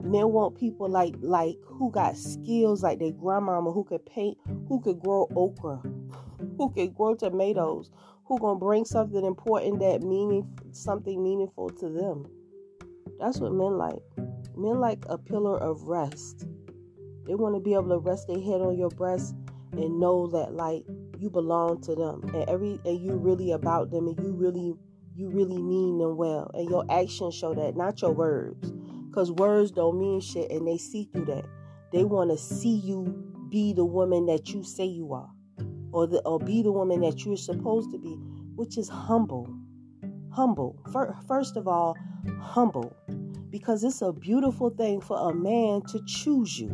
[0.02, 4.38] Men want people like like who got skills like their grandmama who could paint,
[4.68, 5.76] who could grow okra,
[6.56, 7.90] who could grow tomatoes,
[8.24, 12.26] who gonna bring something important that meaning something meaningful to them.
[13.20, 14.02] That's what men like.
[14.56, 16.46] Men like a pillar of rest.
[17.26, 19.34] They want to be able to rest their head on your breast
[19.72, 20.84] and know that like
[21.22, 24.74] you belong to them and every and you really about them and you really
[25.14, 28.72] you really mean them well and your actions show that not your words.
[29.08, 31.44] Because words don't mean shit and they see through that.
[31.92, 33.04] They want to see you
[33.50, 35.30] be the woman that you say you are
[35.92, 38.18] or the or be the woman that you're supposed to be
[38.56, 39.48] which is humble.
[40.30, 40.78] Humble.
[41.26, 41.96] First of all
[42.40, 42.96] humble.
[43.50, 46.70] Because it's a beautiful thing for a man to choose you.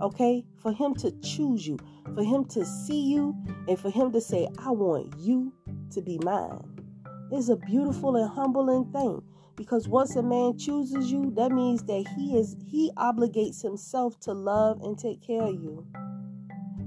[0.00, 0.44] Okay?
[0.56, 1.78] For him to choose you,
[2.14, 3.36] for him to see you,
[3.68, 5.52] and for him to say, I want you
[5.92, 6.62] to be mine.
[7.30, 9.22] It's a beautiful and humbling thing
[9.56, 14.32] because once a man chooses you, that means that he is he obligates himself to
[14.32, 15.86] love and take care of you.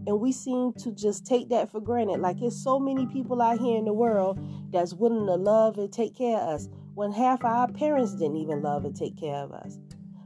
[0.05, 2.19] And we seem to just take that for granted.
[2.19, 4.39] Like it's so many people out here in the world
[4.71, 8.61] that's willing to love and take care of us when half our parents didn't even
[8.61, 9.77] love and take care of us.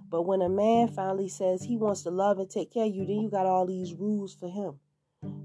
[0.10, 3.06] But when a man finally says he wants to love and take care of you,
[3.06, 4.80] then you got all these rules for him.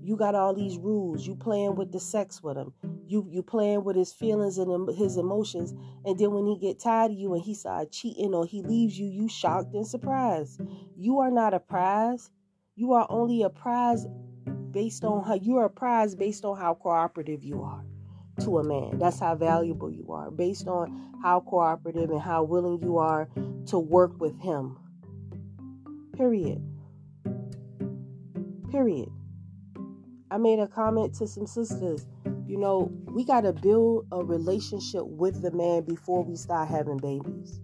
[0.07, 0.87] You got all these mm-hmm.
[0.87, 1.27] rules.
[1.27, 2.73] You playing with the sex with him.
[3.09, 5.75] You you playing with his feelings and his emotions.
[6.05, 8.97] And then when he get tired of you and he start cheating or he leaves
[8.97, 10.61] you, you shocked and surprised.
[10.97, 12.31] You are not a prize.
[12.77, 14.07] You are only a prize
[14.71, 17.85] based on how you are a prize based on how cooperative you are
[18.45, 19.01] to a man.
[19.01, 23.29] That's how valuable you are, based on how cooperative and how willing you are
[23.67, 24.79] to work with him.
[26.17, 26.63] Period.
[28.71, 29.11] Period.
[30.31, 32.07] I made a comment to some sisters.
[32.47, 36.99] You know, we got to build a relationship with the man before we start having
[36.99, 37.61] babies.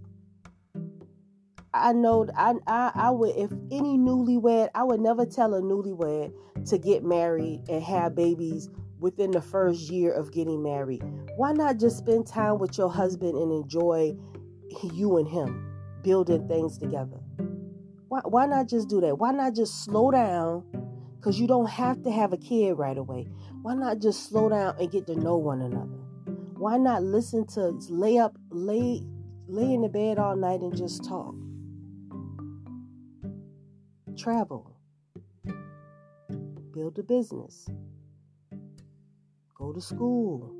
[1.74, 6.32] I know I, I I would if any newlywed, I would never tell a newlywed
[6.66, 8.68] to get married and have babies
[9.00, 11.02] within the first year of getting married.
[11.36, 14.14] Why not just spend time with your husband and enjoy
[14.82, 17.18] you and him building things together?
[18.08, 19.18] Why, why not just do that?
[19.18, 20.64] Why not just slow down?
[21.22, 23.28] Because you don't have to have a kid right away.
[23.62, 26.02] Why not just slow down and get to know one another?
[26.58, 29.04] Why not listen to lay up, lay,
[29.46, 31.32] lay in the bed all night and just talk?
[34.18, 34.72] Travel
[36.72, 37.68] build a business,
[39.54, 40.52] go to school,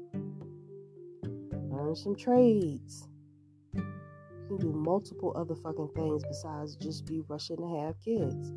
[1.71, 3.09] learn some trades.
[3.75, 3.83] You
[4.47, 8.53] can do multiple other fucking things besides just be rushing to have kids.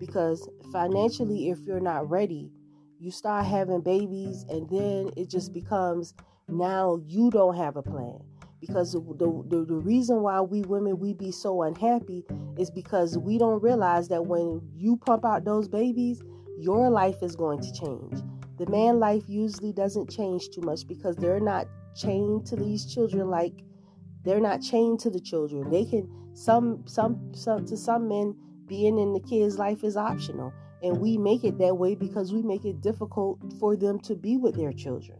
[0.00, 2.50] Because financially, if you're not ready,
[2.98, 6.14] you start having babies, and then it just becomes
[6.48, 8.18] now you don't have a plan.
[8.60, 9.00] Because the,
[9.48, 12.24] the, the reason why we women we be so unhappy
[12.58, 16.20] is because we don't realize that when you pump out those babies
[16.60, 18.22] your life is going to change.
[18.58, 23.28] The man life usually doesn't change too much because they're not chained to these children
[23.30, 23.54] like
[24.22, 25.70] they're not chained to the children.
[25.70, 28.36] They can some some some to some men
[28.70, 32.40] being in the kids life is optional and we make it that way because we
[32.40, 35.18] make it difficult for them to be with their children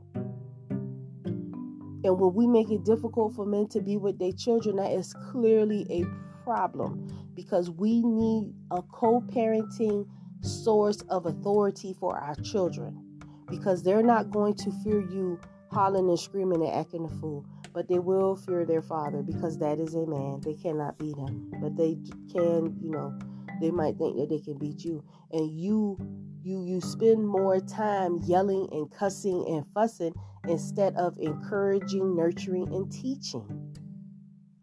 [2.03, 5.13] and when we make it difficult for men to be with their children, that is
[5.31, 6.05] clearly a
[6.45, 10.07] problem because we need a co parenting
[10.41, 13.05] source of authority for our children
[13.51, 15.39] because they're not going to fear you
[15.71, 19.79] hollering and screaming and acting a fool, but they will fear their father because that
[19.79, 20.41] is a man.
[20.41, 21.99] They cannot beat him, but they
[22.33, 23.19] can, you know,
[23.61, 25.05] they might think that they can beat you.
[25.33, 25.99] And you
[26.43, 30.15] you you spend more time yelling and cussing and fussing
[30.49, 33.77] instead of encouraging, nurturing, and teaching.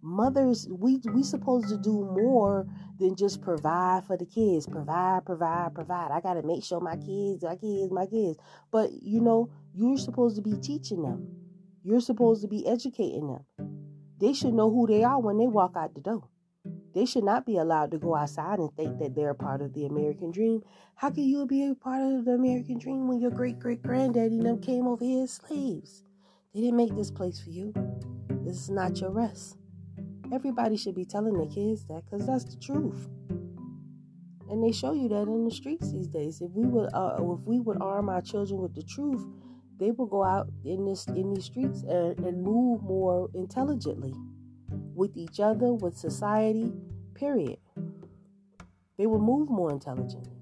[0.02, 2.66] Mothers, we we supposed to do more
[3.00, 4.66] than just provide for the kids.
[4.66, 6.12] Provide, provide, provide.
[6.12, 8.38] I gotta make sure my kids, my kids, my kids.
[8.72, 11.28] But you know, you're supposed to be teaching them.
[11.84, 13.46] You're supposed to be educating them.
[14.20, 16.28] They should know who they are when they walk out the door.
[16.98, 19.86] They should not be allowed to go outside and think that they're part of the
[19.86, 20.64] American dream.
[20.96, 24.40] How can you be a part of the American dream when your great great granddaddy
[24.40, 26.02] them came over here as slaves?
[26.56, 27.72] They didn't make this place for you.
[28.44, 29.58] This is not your rest.
[30.34, 33.08] Everybody should be telling their kids that because that's the truth.
[34.50, 36.42] And they show you that in the streets these days.
[36.42, 39.24] If we would, uh, if we would arm our children with the truth,
[39.80, 44.16] they will go out in this in these streets and, and move more intelligently
[44.98, 46.74] with each other, with society,
[47.14, 47.60] period.
[48.98, 50.34] They will move more intelligently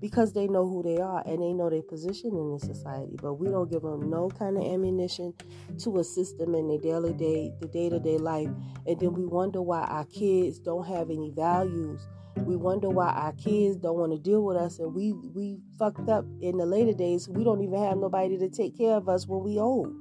[0.00, 3.16] because they know who they are and they know their position in the society.
[3.22, 5.32] But we don't give them no kind of ammunition
[5.78, 8.50] to assist them in their daily day, the day to day life.
[8.86, 12.00] And then we wonder why our kids don't have any values.
[12.38, 16.08] We wonder why our kids don't want to deal with us, and we we fucked
[16.08, 17.28] up in the later days.
[17.28, 19.94] We don't even have nobody to take care of us when we old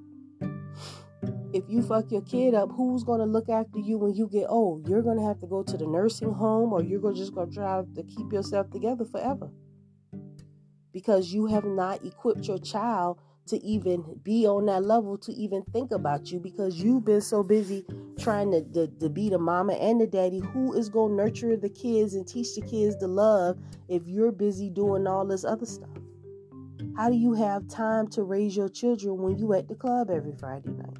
[1.53, 4.45] if you fuck your kid up, who's going to look after you when you get
[4.47, 4.87] old?
[4.87, 7.55] You're going to have to go to the nursing home or you're just going to
[7.55, 9.49] try to keep yourself together forever.
[10.93, 15.63] Because you have not equipped your child to even be on that level to even
[15.73, 17.83] think about you because you've been so busy
[18.19, 21.57] trying to, to, to be the mama and the daddy who is going to nurture
[21.57, 23.57] the kids and teach the kids to love
[23.89, 25.89] if you're busy doing all this other stuff
[26.95, 30.33] how do you have time to raise your children when you at the club every
[30.37, 30.97] friday night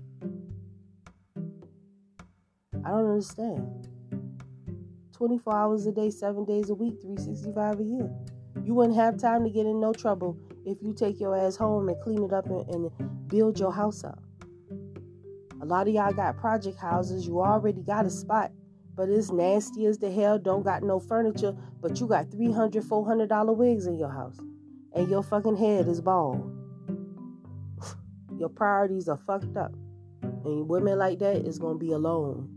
[2.86, 3.88] I don't understand.
[5.14, 8.10] 24 hours a day, 7 days a week, 365 a year.
[8.64, 11.90] You wouldn't have time to get in no trouble if you take your ass home
[11.90, 14.22] and clean it up and, and build your house up.
[15.62, 17.28] A lot of y'all got project houses.
[17.28, 18.52] You already got a spot,
[18.96, 20.40] but it's nasty as the hell.
[20.40, 24.40] Don't got no furniture, but you got $300, $400 wigs in your house.
[24.94, 26.52] And your fucking head is bald.
[28.38, 29.72] your priorities are fucked up.
[30.24, 32.50] And women like that is going to be alone.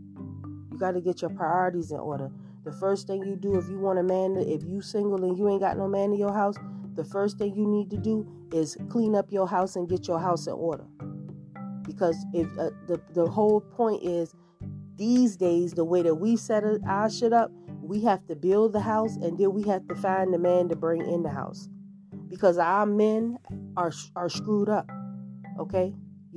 [0.75, 2.29] You got to get your priorities in order.
[2.65, 5.47] The first thing you do if you want a man, if you single and you
[5.47, 6.57] ain't got no man in your house,
[6.95, 10.19] the first thing you need to do is clean up your house and get your
[10.19, 10.83] house in order.
[11.83, 14.35] Because if uh, the the whole point is
[14.97, 18.81] these days the way that we set our shit up, we have to build the
[18.81, 21.69] house and then we have to find the man to bring in the house.
[22.27, 23.39] Because our men
[23.77, 24.91] are are screwed up.
[25.57, 25.95] Okay?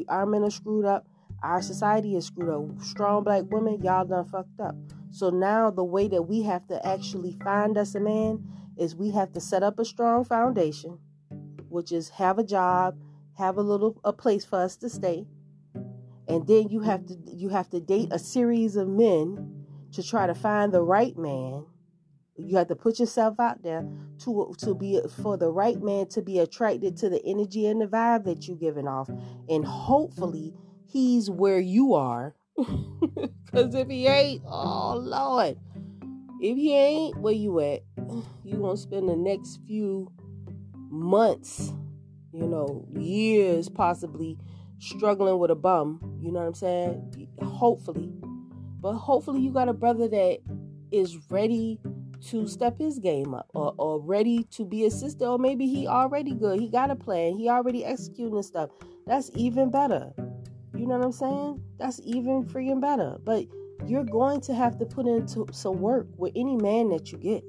[0.08, 1.08] Our men are screwed up
[1.42, 2.82] our society is screwed up.
[2.82, 4.74] Strong black women, y'all done fucked up.
[5.10, 8.44] So now the way that we have to actually find us a man
[8.76, 10.98] is we have to set up a strong foundation,
[11.68, 12.96] which is have a job,
[13.36, 15.26] have a little a place for us to stay.
[16.26, 20.26] And then you have to you have to date a series of men to try
[20.26, 21.64] to find the right man.
[22.36, 23.88] You have to put yourself out there
[24.24, 27.86] to to be for the right man to be attracted to the energy and the
[27.86, 29.08] vibe that you're giving off.
[29.48, 30.54] And hopefully
[30.88, 32.34] he's where you are.
[33.50, 35.56] Because if he ain't, oh Lord,
[36.38, 37.82] if he ain't where you at,
[38.44, 40.12] you gonna spend the next few
[40.90, 41.72] months,
[42.30, 44.36] you know, years possibly
[44.78, 46.18] struggling with a bum.
[46.20, 47.28] You know what I'm saying?
[47.42, 48.12] Hopefully.
[48.80, 50.38] But hopefully you got a brother that
[50.90, 51.80] is ready
[52.26, 56.34] to step his game up or, or ready to be assisted or maybe he already
[56.34, 58.70] good he got a plan he already executing stuff
[59.06, 60.12] that's even better
[60.78, 61.62] you know what i'm saying?
[61.78, 63.18] That's even freaking better.
[63.24, 63.46] But
[63.86, 67.42] you're going to have to put into some work with any man that you get.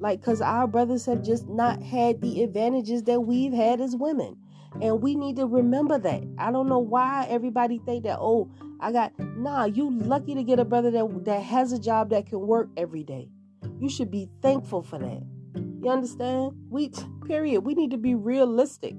[0.00, 4.36] Like because our brothers have just not had the advantages that we've had as women.
[4.80, 6.24] And we need to remember that.
[6.38, 10.58] I don't know why everybody think that oh i got nah you lucky to get
[10.58, 13.28] a brother that that has a job that can work every day.
[13.78, 15.22] You should be thankful for that.
[15.54, 16.52] You understand?
[16.68, 16.90] We
[17.26, 17.60] period.
[17.60, 18.96] We need to be realistic.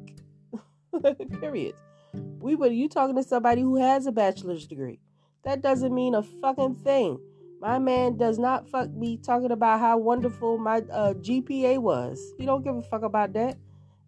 [1.41, 1.73] Period
[2.13, 4.99] we were you talking to somebody who has a bachelor's degree
[5.43, 7.19] that doesn't mean a fucking thing
[7.61, 12.45] my man does not fuck me talking about how wonderful my uh, gpa was he
[12.45, 13.57] don't give a fuck about that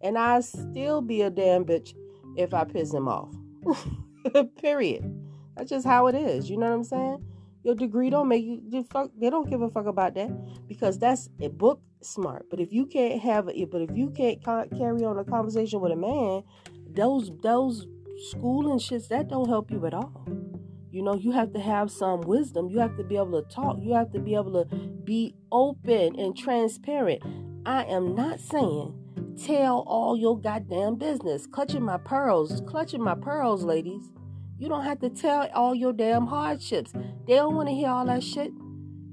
[0.00, 1.94] and I still be a damn bitch
[2.36, 3.34] if I piss him off.
[4.60, 5.04] Period.
[5.56, 6.50] That's just how it is.
[6.50, 7.24] You know what I'm saying?
[7.64, 9.10] Your degree don't make you, you fuck.
[9.18, 10.30] They don't give a fuck about that
[10.68, 12.46] because that's a book smart.
[12.50, 15.92] But if you can't have it, but if you can't carry on a conversation with
[15.92, 16.44] a man,
[16.88, 17.86] those those
[18.30, 20.26] schooling shits that don't help you at all.
[20.90, 22.70] You know, you have to have some wisdom.
[22.70, 23.78] You have to be able to talk.
[23.80, 27.22] You have to be able to be open and transparent.
[27.66, 28.94] I am not saying
[29.44, 31.46] tell all your goddamn business.
[31.46, 34.10] Clutching my pearls, clutching my pearls, ladies.
[34.58, 36.92] You don't have to tell all your damn hardships.
[37.26, 38.52] They don't want to hear all that shit.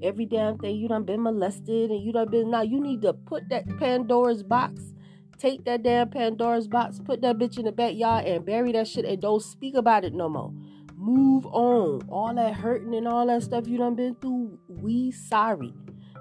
[0.02, 2.62] Every damn thing you done been molested and you done been now.
[2.62, 4.93] You need to put that Pandora's box.
[5.38, 9.04] Take that damn Pandora's box, put that bitch in the backyard and bury that shit
[9.04, 10.52] and don't speak about it no more.
[10.96, 12.02] Move on.
[12.08, 15.74] All that hurting and all that stuff you done been through, we sorry.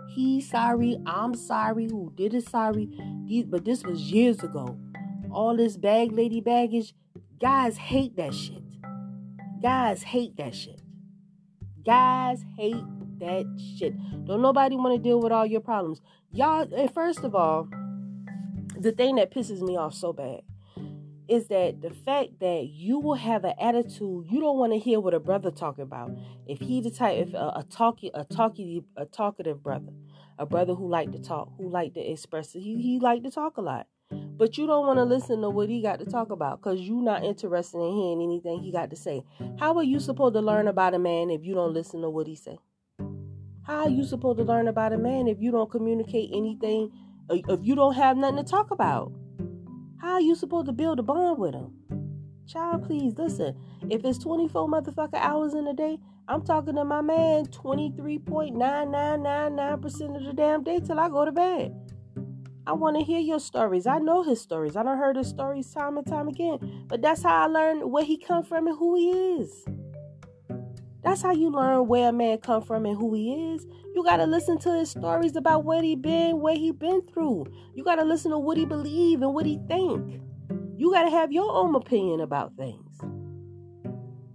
[0.09, 0.97] He sorry.
[1.05, 1.85] I'm sorry.
[1.85, 2.89] Who did it sorry?
[3.47, 4.77] But this was years ago.
[5.31, 6.93] All this bag lady baggage.
[7.39, 8.63] Guys hate that shit.
[9.61, 10.81] Guys hate that shit.
[11.85, 12.83] Guys hate
[13.19, 13.45] that
[13.77, 13.93] shit.
[14.25, 16.01] Don't nobody want to deal with all your problems.
[16.31, 17.69] Y'all, and first of all,
[18.83, 20.41] the thing that pisses me off so bad
[21.29, 24.99] is that the fact that you will have an attitude you don't want to hear
[24.99, 26.11] what a brother talking about.
[26.47, 29.93] If he the type if a, a talky a talky a talkative brother
[30.37, 33.55] a brother who like to talk who like to express he he like to talk
[33.55, 33.87] a lot.
[34.11, 37.01] But you don't want to listen to what he got to talk about because you're
[37.01, 39.23] not interested in hearing anything he got to say.
[39.59, 42.27] How are you supposed to learn about a man if you don't listen to what
[42.27, 42.59] he say?
[43.63, 46.91] How are you supposed to learn about a man if you don't communicate anything
[47.29, 49.13] Uh, if you don't have nothing to talk about
[50.01, 51.71] how are you supposed to build a bond with him?
[52.45, 53.55] Child, please listen.
[53.89, 55.97] If it's 24 motherfucker hours in a day,
[56.27, 61.73] I'm talking to my man 23.9999% of the damn day till I go to bed.
[62.67, 63.87] I want to hear your stories.
[63.87, 64.75] I know his stories.
[64.75, 66.85] I don't heard his stories time and time again.
[66.87, 69.65] But that's how I learned where he come from and who he is.
[71.03, 73.65] That's how you learn where a man come from and who he is.
[73.93, 77.45] You gotta listen to his stories about what he been, what he been through.
[77.75, 80.21] You gotta listen to what he believe and what he think.
[80.77, 82.99] You gotta have your own opinion about things.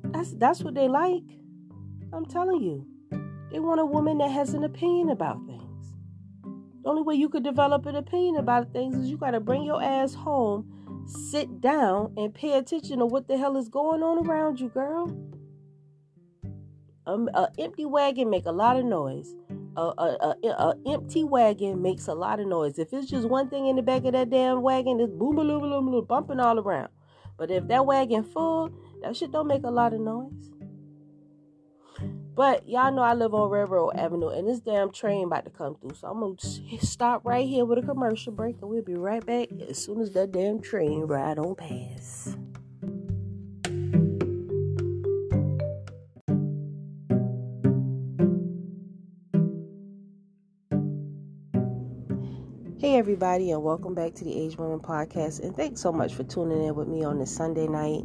[0.05, 1.25] That's that's what they like.
[2.13, 2.87] I'm telling you.
[3.51, 5.95] They want a woman that has an opinion about things.
[6.83, 9.83] The only way you could develop an opinion about things is you gotta bring your
[9.83, 14.61] ass home, sit down, and pay attention to what the hell is going on around
[14.61, 15.09] you, girl.
[17.09, 19.35] Um, a empty wagon make a lot of noise.
[19.79, 22.79] A, a, a, a, empty wagon makes a lot of noise.
[22.79, 25.49] If it's just one thing in the back of that damn wagon, it's boom, boom,
[25.49, 26.91] boom, boom, boom, bumping all around.
[27.39, 30.51] But if that wagon full, that shit don't make a lot of noise.
[32.35, 35.77] But y'all know I live on Railroad Avenue, and this damn train about to come
[35.77, 35.95] through.
[35.95, 36.37] So I'm gonna
[36.83, 40.13] stop right here with a commercial break, and we'll be right back as soon as
[40.13, 42.37] that damn train ride on past.
[52.89, 55.41] Hey, everybody, and welcome back to the Average Women Podcast.
[55.41, 58.05] And thanks so much for tuning in with me on this Sunday night.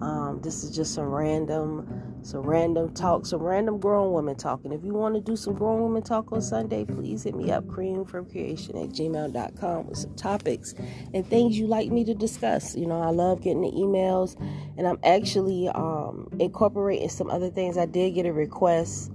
[0.00, 4.72] Um, this is just some random, some random talk, some random grown women talking.
[4.72, 7.68] If you want to do some grown women talk on Sunday, please hit me up,
[7.68, 10.74] cream from creation at gmail.com with some topics
[11.14, 12.74] and things you like me to discuss.
[12.74, 14.34] You know, I love getting the emails,
[14.76, 17.78] and I'm actually um, incorporating some other things.
[17.78, 19.12] I did get a request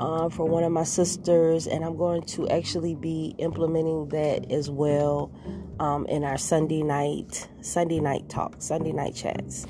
[0.00, 4.70] uh, for one of my sisters, and I'm going to actually be implementing that as
[4.70, 5.32] well
[5.80, 9.66] um, in our Sunday night Sunday night talk, Sunday night chats.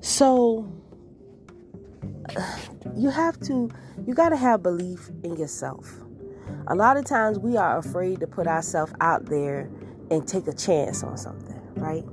[0.00, 0.70] So
[2.96, 3.70] you have to,
[4.06, 5.92] you got to have belief in yourself.
[6.68, 9.70] A lot of times we are afraid to put ourselves out there
[10.10, 12.04] and take a chance on something, right?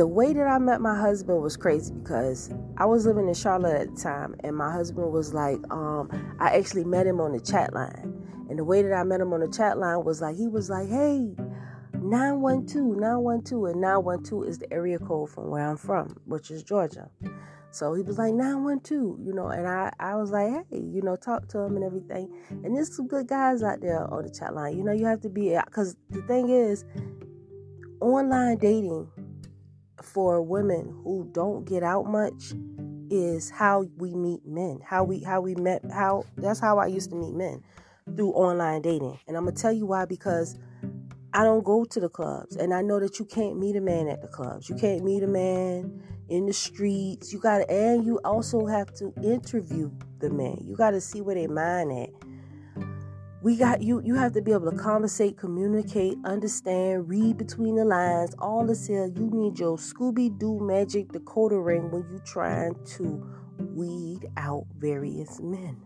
[0.00, 3.82] The way that I met my husband was crazy because I was living in Charlotte
[3.82, 6.08] at the time, and my husband was like, um,
[6.40, 8.16] I actually met him on the chat line.
[8.48, 10.70] And the way that I met him on the chat line was like, he was
[10.70, 11.36] like, hey,
[11.92, 13.64] 912, 912.
[13.72, 17.10] And 912 is the area code from where I'm from, which is Georgia.
[17.70, 21.16] So he was like 912, you know, and I, I was like, hey, you know,
[21.16, 22.32] talk to him and everything.
[22.64, 24.78] And there's some good guys out there on the chat line.
[24.78, 26.86] You know, you have to be, because the thing is,
[28.00, 29.06] online dating
[30.02, 32.52] for women who don't get out much
[33.10, 34.80] is how we meet men.
[34.84, 37.62] How we how we met how that's how I used to meet men
[38.16, 39.18] through online dating.
[39.26, 40.58] And I'm gonna tell you why because
[41.32, 44.08] I don't go to the clubs and I know that you can't meet a man
[44.08, 44.68] at the clubs.
[44.68, 47.32] You can't meet a man in the streets.
[47.32, 50.58] You gotta and you also have to interview the man.
[50.64, 52.29] You gotta see where they mind at
[53.42, 57.84] we got you you have to be able to conversate communicate understand read between the
[57.84, 58.34] lines.
[58.38, 63.26] All this here you need your scooby-doo magic decoder ring when you're trying to
[63.58, 65.80] weed out various men.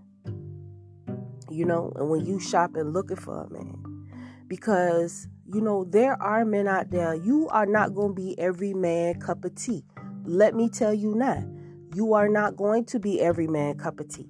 [1.49, 4.09] You know and when you shopping looking for a man.
[4.49, 7.15] Because you know there are men out there.
[7.15, 9.85] You are not going to be every man cup of tea.
[10.25, 11.49] Let me tell you now
[11.95, 14.29] you are not going to be every man cup of tea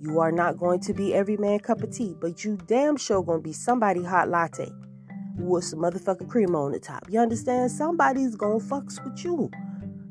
[0.00, 3.22] you are not going to be every man cup of tea, but you damn sure
[3.22, 4.70] gonna be somebody hot latte
[5.38, 7.04] with some motherfucking cream on the top.
[7.08, 7.70] You understand?
[7.70, 9.50] Somebody's gonna fucks with you.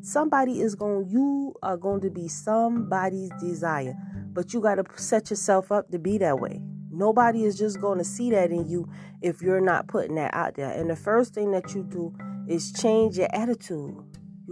[0.02, 3.96] Somebody is going you are going to be somebody's desire.
[4.34, 6.62] But you gotta set yourself up to be that way.
[6.92, 8.90] Nobody is just gonna see that in you
[9.22, 10.72] if you're not putting that out there.
[10.72, 12.14] And the first thing that you do
[12.48, 13.96] is change your attitude.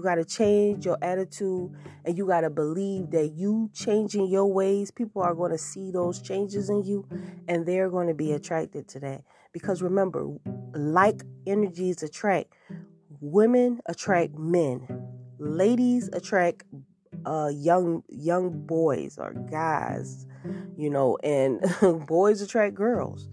[0.03, 1.71] You got to change your attitude
[2.03, 5.91] and you got to believe that you changing your ways, people are going to see
[5.91, 7.07] those changes in you
[7.47, 9.21] and they're going to be attracted to that.
[9.53, 10.27] Because remember,
[10.75, 12.51] like energies attract,
[13.21, 14.85] women attract men,
[15.39, 16.65] ladies attract
[17.25, 20.25] uh, young young boys or guys,
[20.75, 21.63] you know, and
[22.07, 23.29] boys attract girls.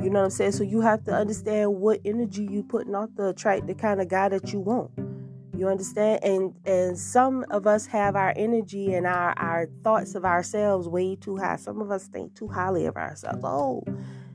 [0.00, 0.52] You know what I'm saying?
[0.52, 4.06] So you have to understand what energy you putting out to attract the kind of
[4.06, 4.92] guy that you want.
[5.62, 6.24] You understand?
[6.24, 11.14] And and some of us have our energy and our, our thoughts of ourselves way
[11.14, 11.54] too high.
[11.54, 13.44] Some of us think too highly of ourselves.
[13.44, 13.84] Oh.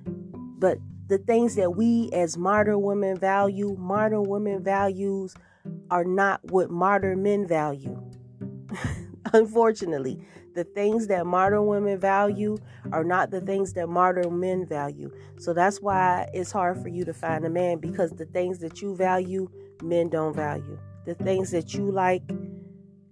[0.06, 5.36] But the things that we as modern women value, modern women values
[5.92, 8.02] are not what modern men value.
[9.34, 10.26] Unfortunately,
[10.56, 12.58] the things that modern women value
[12.94, 15.12] are not the things that modern men value.
[15.40, 18.82] So that's why it's hard for you to find a man because the things that
[18.82, 19.50] you value,
[19.84, 22.22] men don't value the things that you like,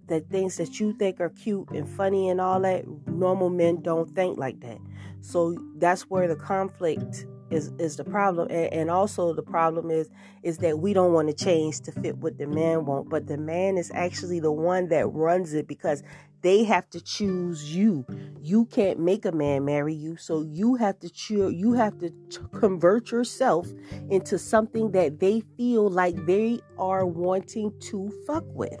[0.06, 4.14] the things that you think are cute and funny and all that, normal men don't
[4.14, 4.76] think like that.
[5.22, 10.10] So that's where the conflict is is the problem and, and, also the problem is
[10.42, 13.36] is that we don't want to change to fit what the man want but the
[13.36, 16.02] man is actually the one that runs it because
[16.42, 18.04] they have to choose you
[18.40, 22.10] you can't make a man marry you so you have to choose you have to
[22.52, 23.68] convert yourself
[24.10, 28.80] into something that they feel like they are wanting to fuck with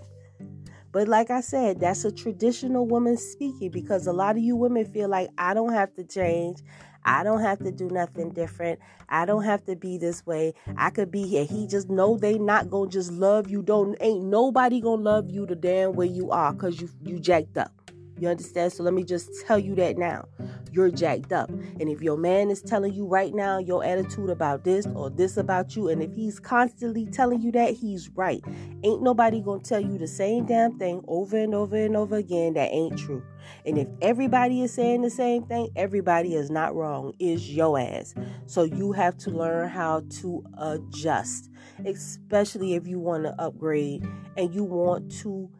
[0.96, 4.86] but like I said, that's a traditional woman speaking because a lot of you women
[4.86, 6.60] feel like I don't have to change.
[7.06, 8.80] I don't have to do nothing different.
[9.08, 10.54] I don't have to be this way.
[10.76, 11.44] I could be here.
[11.44, 13.62] He just know they not gonna just love you.
[13.62, 17.56] Don't ain't nobody gonna love you the damn way you are because you you jacked
[17.56, 17.72] up.
[18.18, 18.72] You understand?
[18.72, 20.26] So let me just tell you that now.
[20.72, 21.48] You're jacked up.
[21.48, 25.36] And if your man is telling you right now your attitude about this or this
[25.36, 28.44] about you, and if he's constantly telling you that, he's right.
[28.84, 32.54] Ain't nobody gonna tell you the same damn thing over and over and over again
[32.54, 33.22] that ain't true.
[33.64, 38.14] And if everybody is saying the same thing, everybody is not wrong, is your ass.
[38.46, 41.50] So you have to learn how to adjust,
[41.84, 44.06] especially if you want to upgrade
[44.36, 45.50] and you want to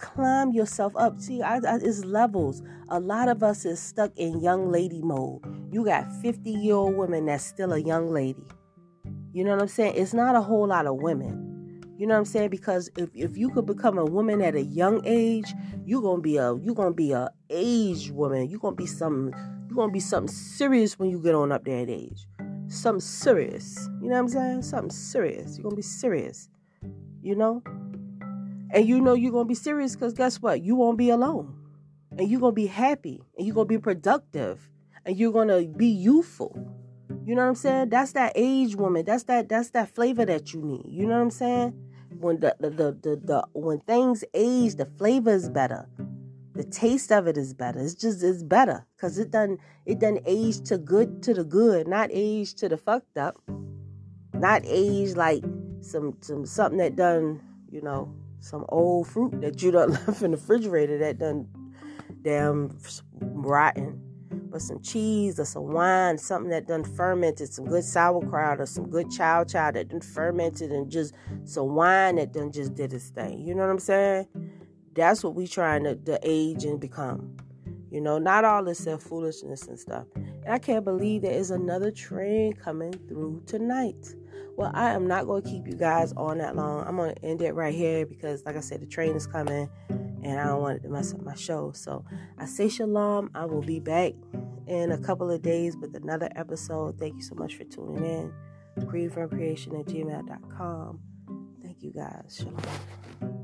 [0.00, 1.20] climb yourself up.
[1.20, 2.62] See, I, I, it's levels.
[2.88, 5.42] A lot of us is stuck in young lady mode.
[5.72, 8.42] You got 50 year old women that's still a young lady.
[9.32, 9.94] You know what I'm saying?
[9.96, 11.46] It's not a whole lot of women.
[11.96, 12.48] You know what I'm saying?
[12.48, 15.52] Because if, if you could become a woman at a young age,
[15.84, 18.48] you're gonna be a you're gonna be a aged woman.
[18.48, 19.34] You're gonna be something
[19.68, 22.26] you're gonna be something serious when you get on up there at age.
[22.68, 23.88] Something serious.
[24.00, 24.62] You know what I'm saying?
[24.62, 25.58] Something serious.
[25.58, 26.48] You're gonna be serious.
[27.22, 27.62] You know?
[28.72, 30.62] And you know you're going to be serious because guess what?
[30.62, 31.54] You won't be alone.
[32.16, 33.20] And you're going to be happy.
[33.36, 34.68] And you're going to be productive.
[35.04, 36.56] And you're going to be youthful.
[37.24, 37.90] You know what I'm saying?
[37.90, 39.04] That's that age woman.
[39.04, 40.86] That's that that's that flavor that you need.
[40.88, 41.74] You know what I'm saying?
[42.18, 45.88] When the the the, the, the when things age, the flavor is better.
[46.54, 47.80] The taste of it is better.
[47.80, 51.88] It's just it's better because it done it done age to good to the good,
[51.88, 53.36] not age to the fucked up.
[54.34, 55.44] Not age like
[55.80, 60.32] some some something that done, you know, some old fruit that you done left in
[60.32, 61.48] the refrigerator that done
[62.22, 62.76] damn
[63.20, 64.00] rotten.
[64.50, 68.90] but some cheese or some wine, something that done fermented, some good sauerkraut or some
[68.90, 71.14] good chow chow that done fermented, and just
[71.44, 73.40] some wine that done just did its thing.
[73.40, 74.26] You know what I'm saying?
[74.94, 77.36] That's what we trying to, to age and become.
[77.90, 80.06] You know, not all this self foolishness and stuff.
[80.14, 84.14] And I can't believe there is another train coming through tonight.
[84.60, 86.86] Well, I am not going to keep you guys on that long.
[86.86, 89.70] I'm going to end it right here because, like I said, the train is coming
[89.88, 91.72] and I don't want it to mess up my show.
[91.72, 92.04] So
[92.36, 93.30] I say shalom.
[93.34, 94.12] I will be back
[94.66, 96.98] in a couple of days with another episode.
[96.98, 98.86] Thank you so much for tuning in.
[98.86, 101.00] Creed from creation at gmail.com.
[101.62, 102.36] Thank you guys.
[102.36, 103.38] Shalom.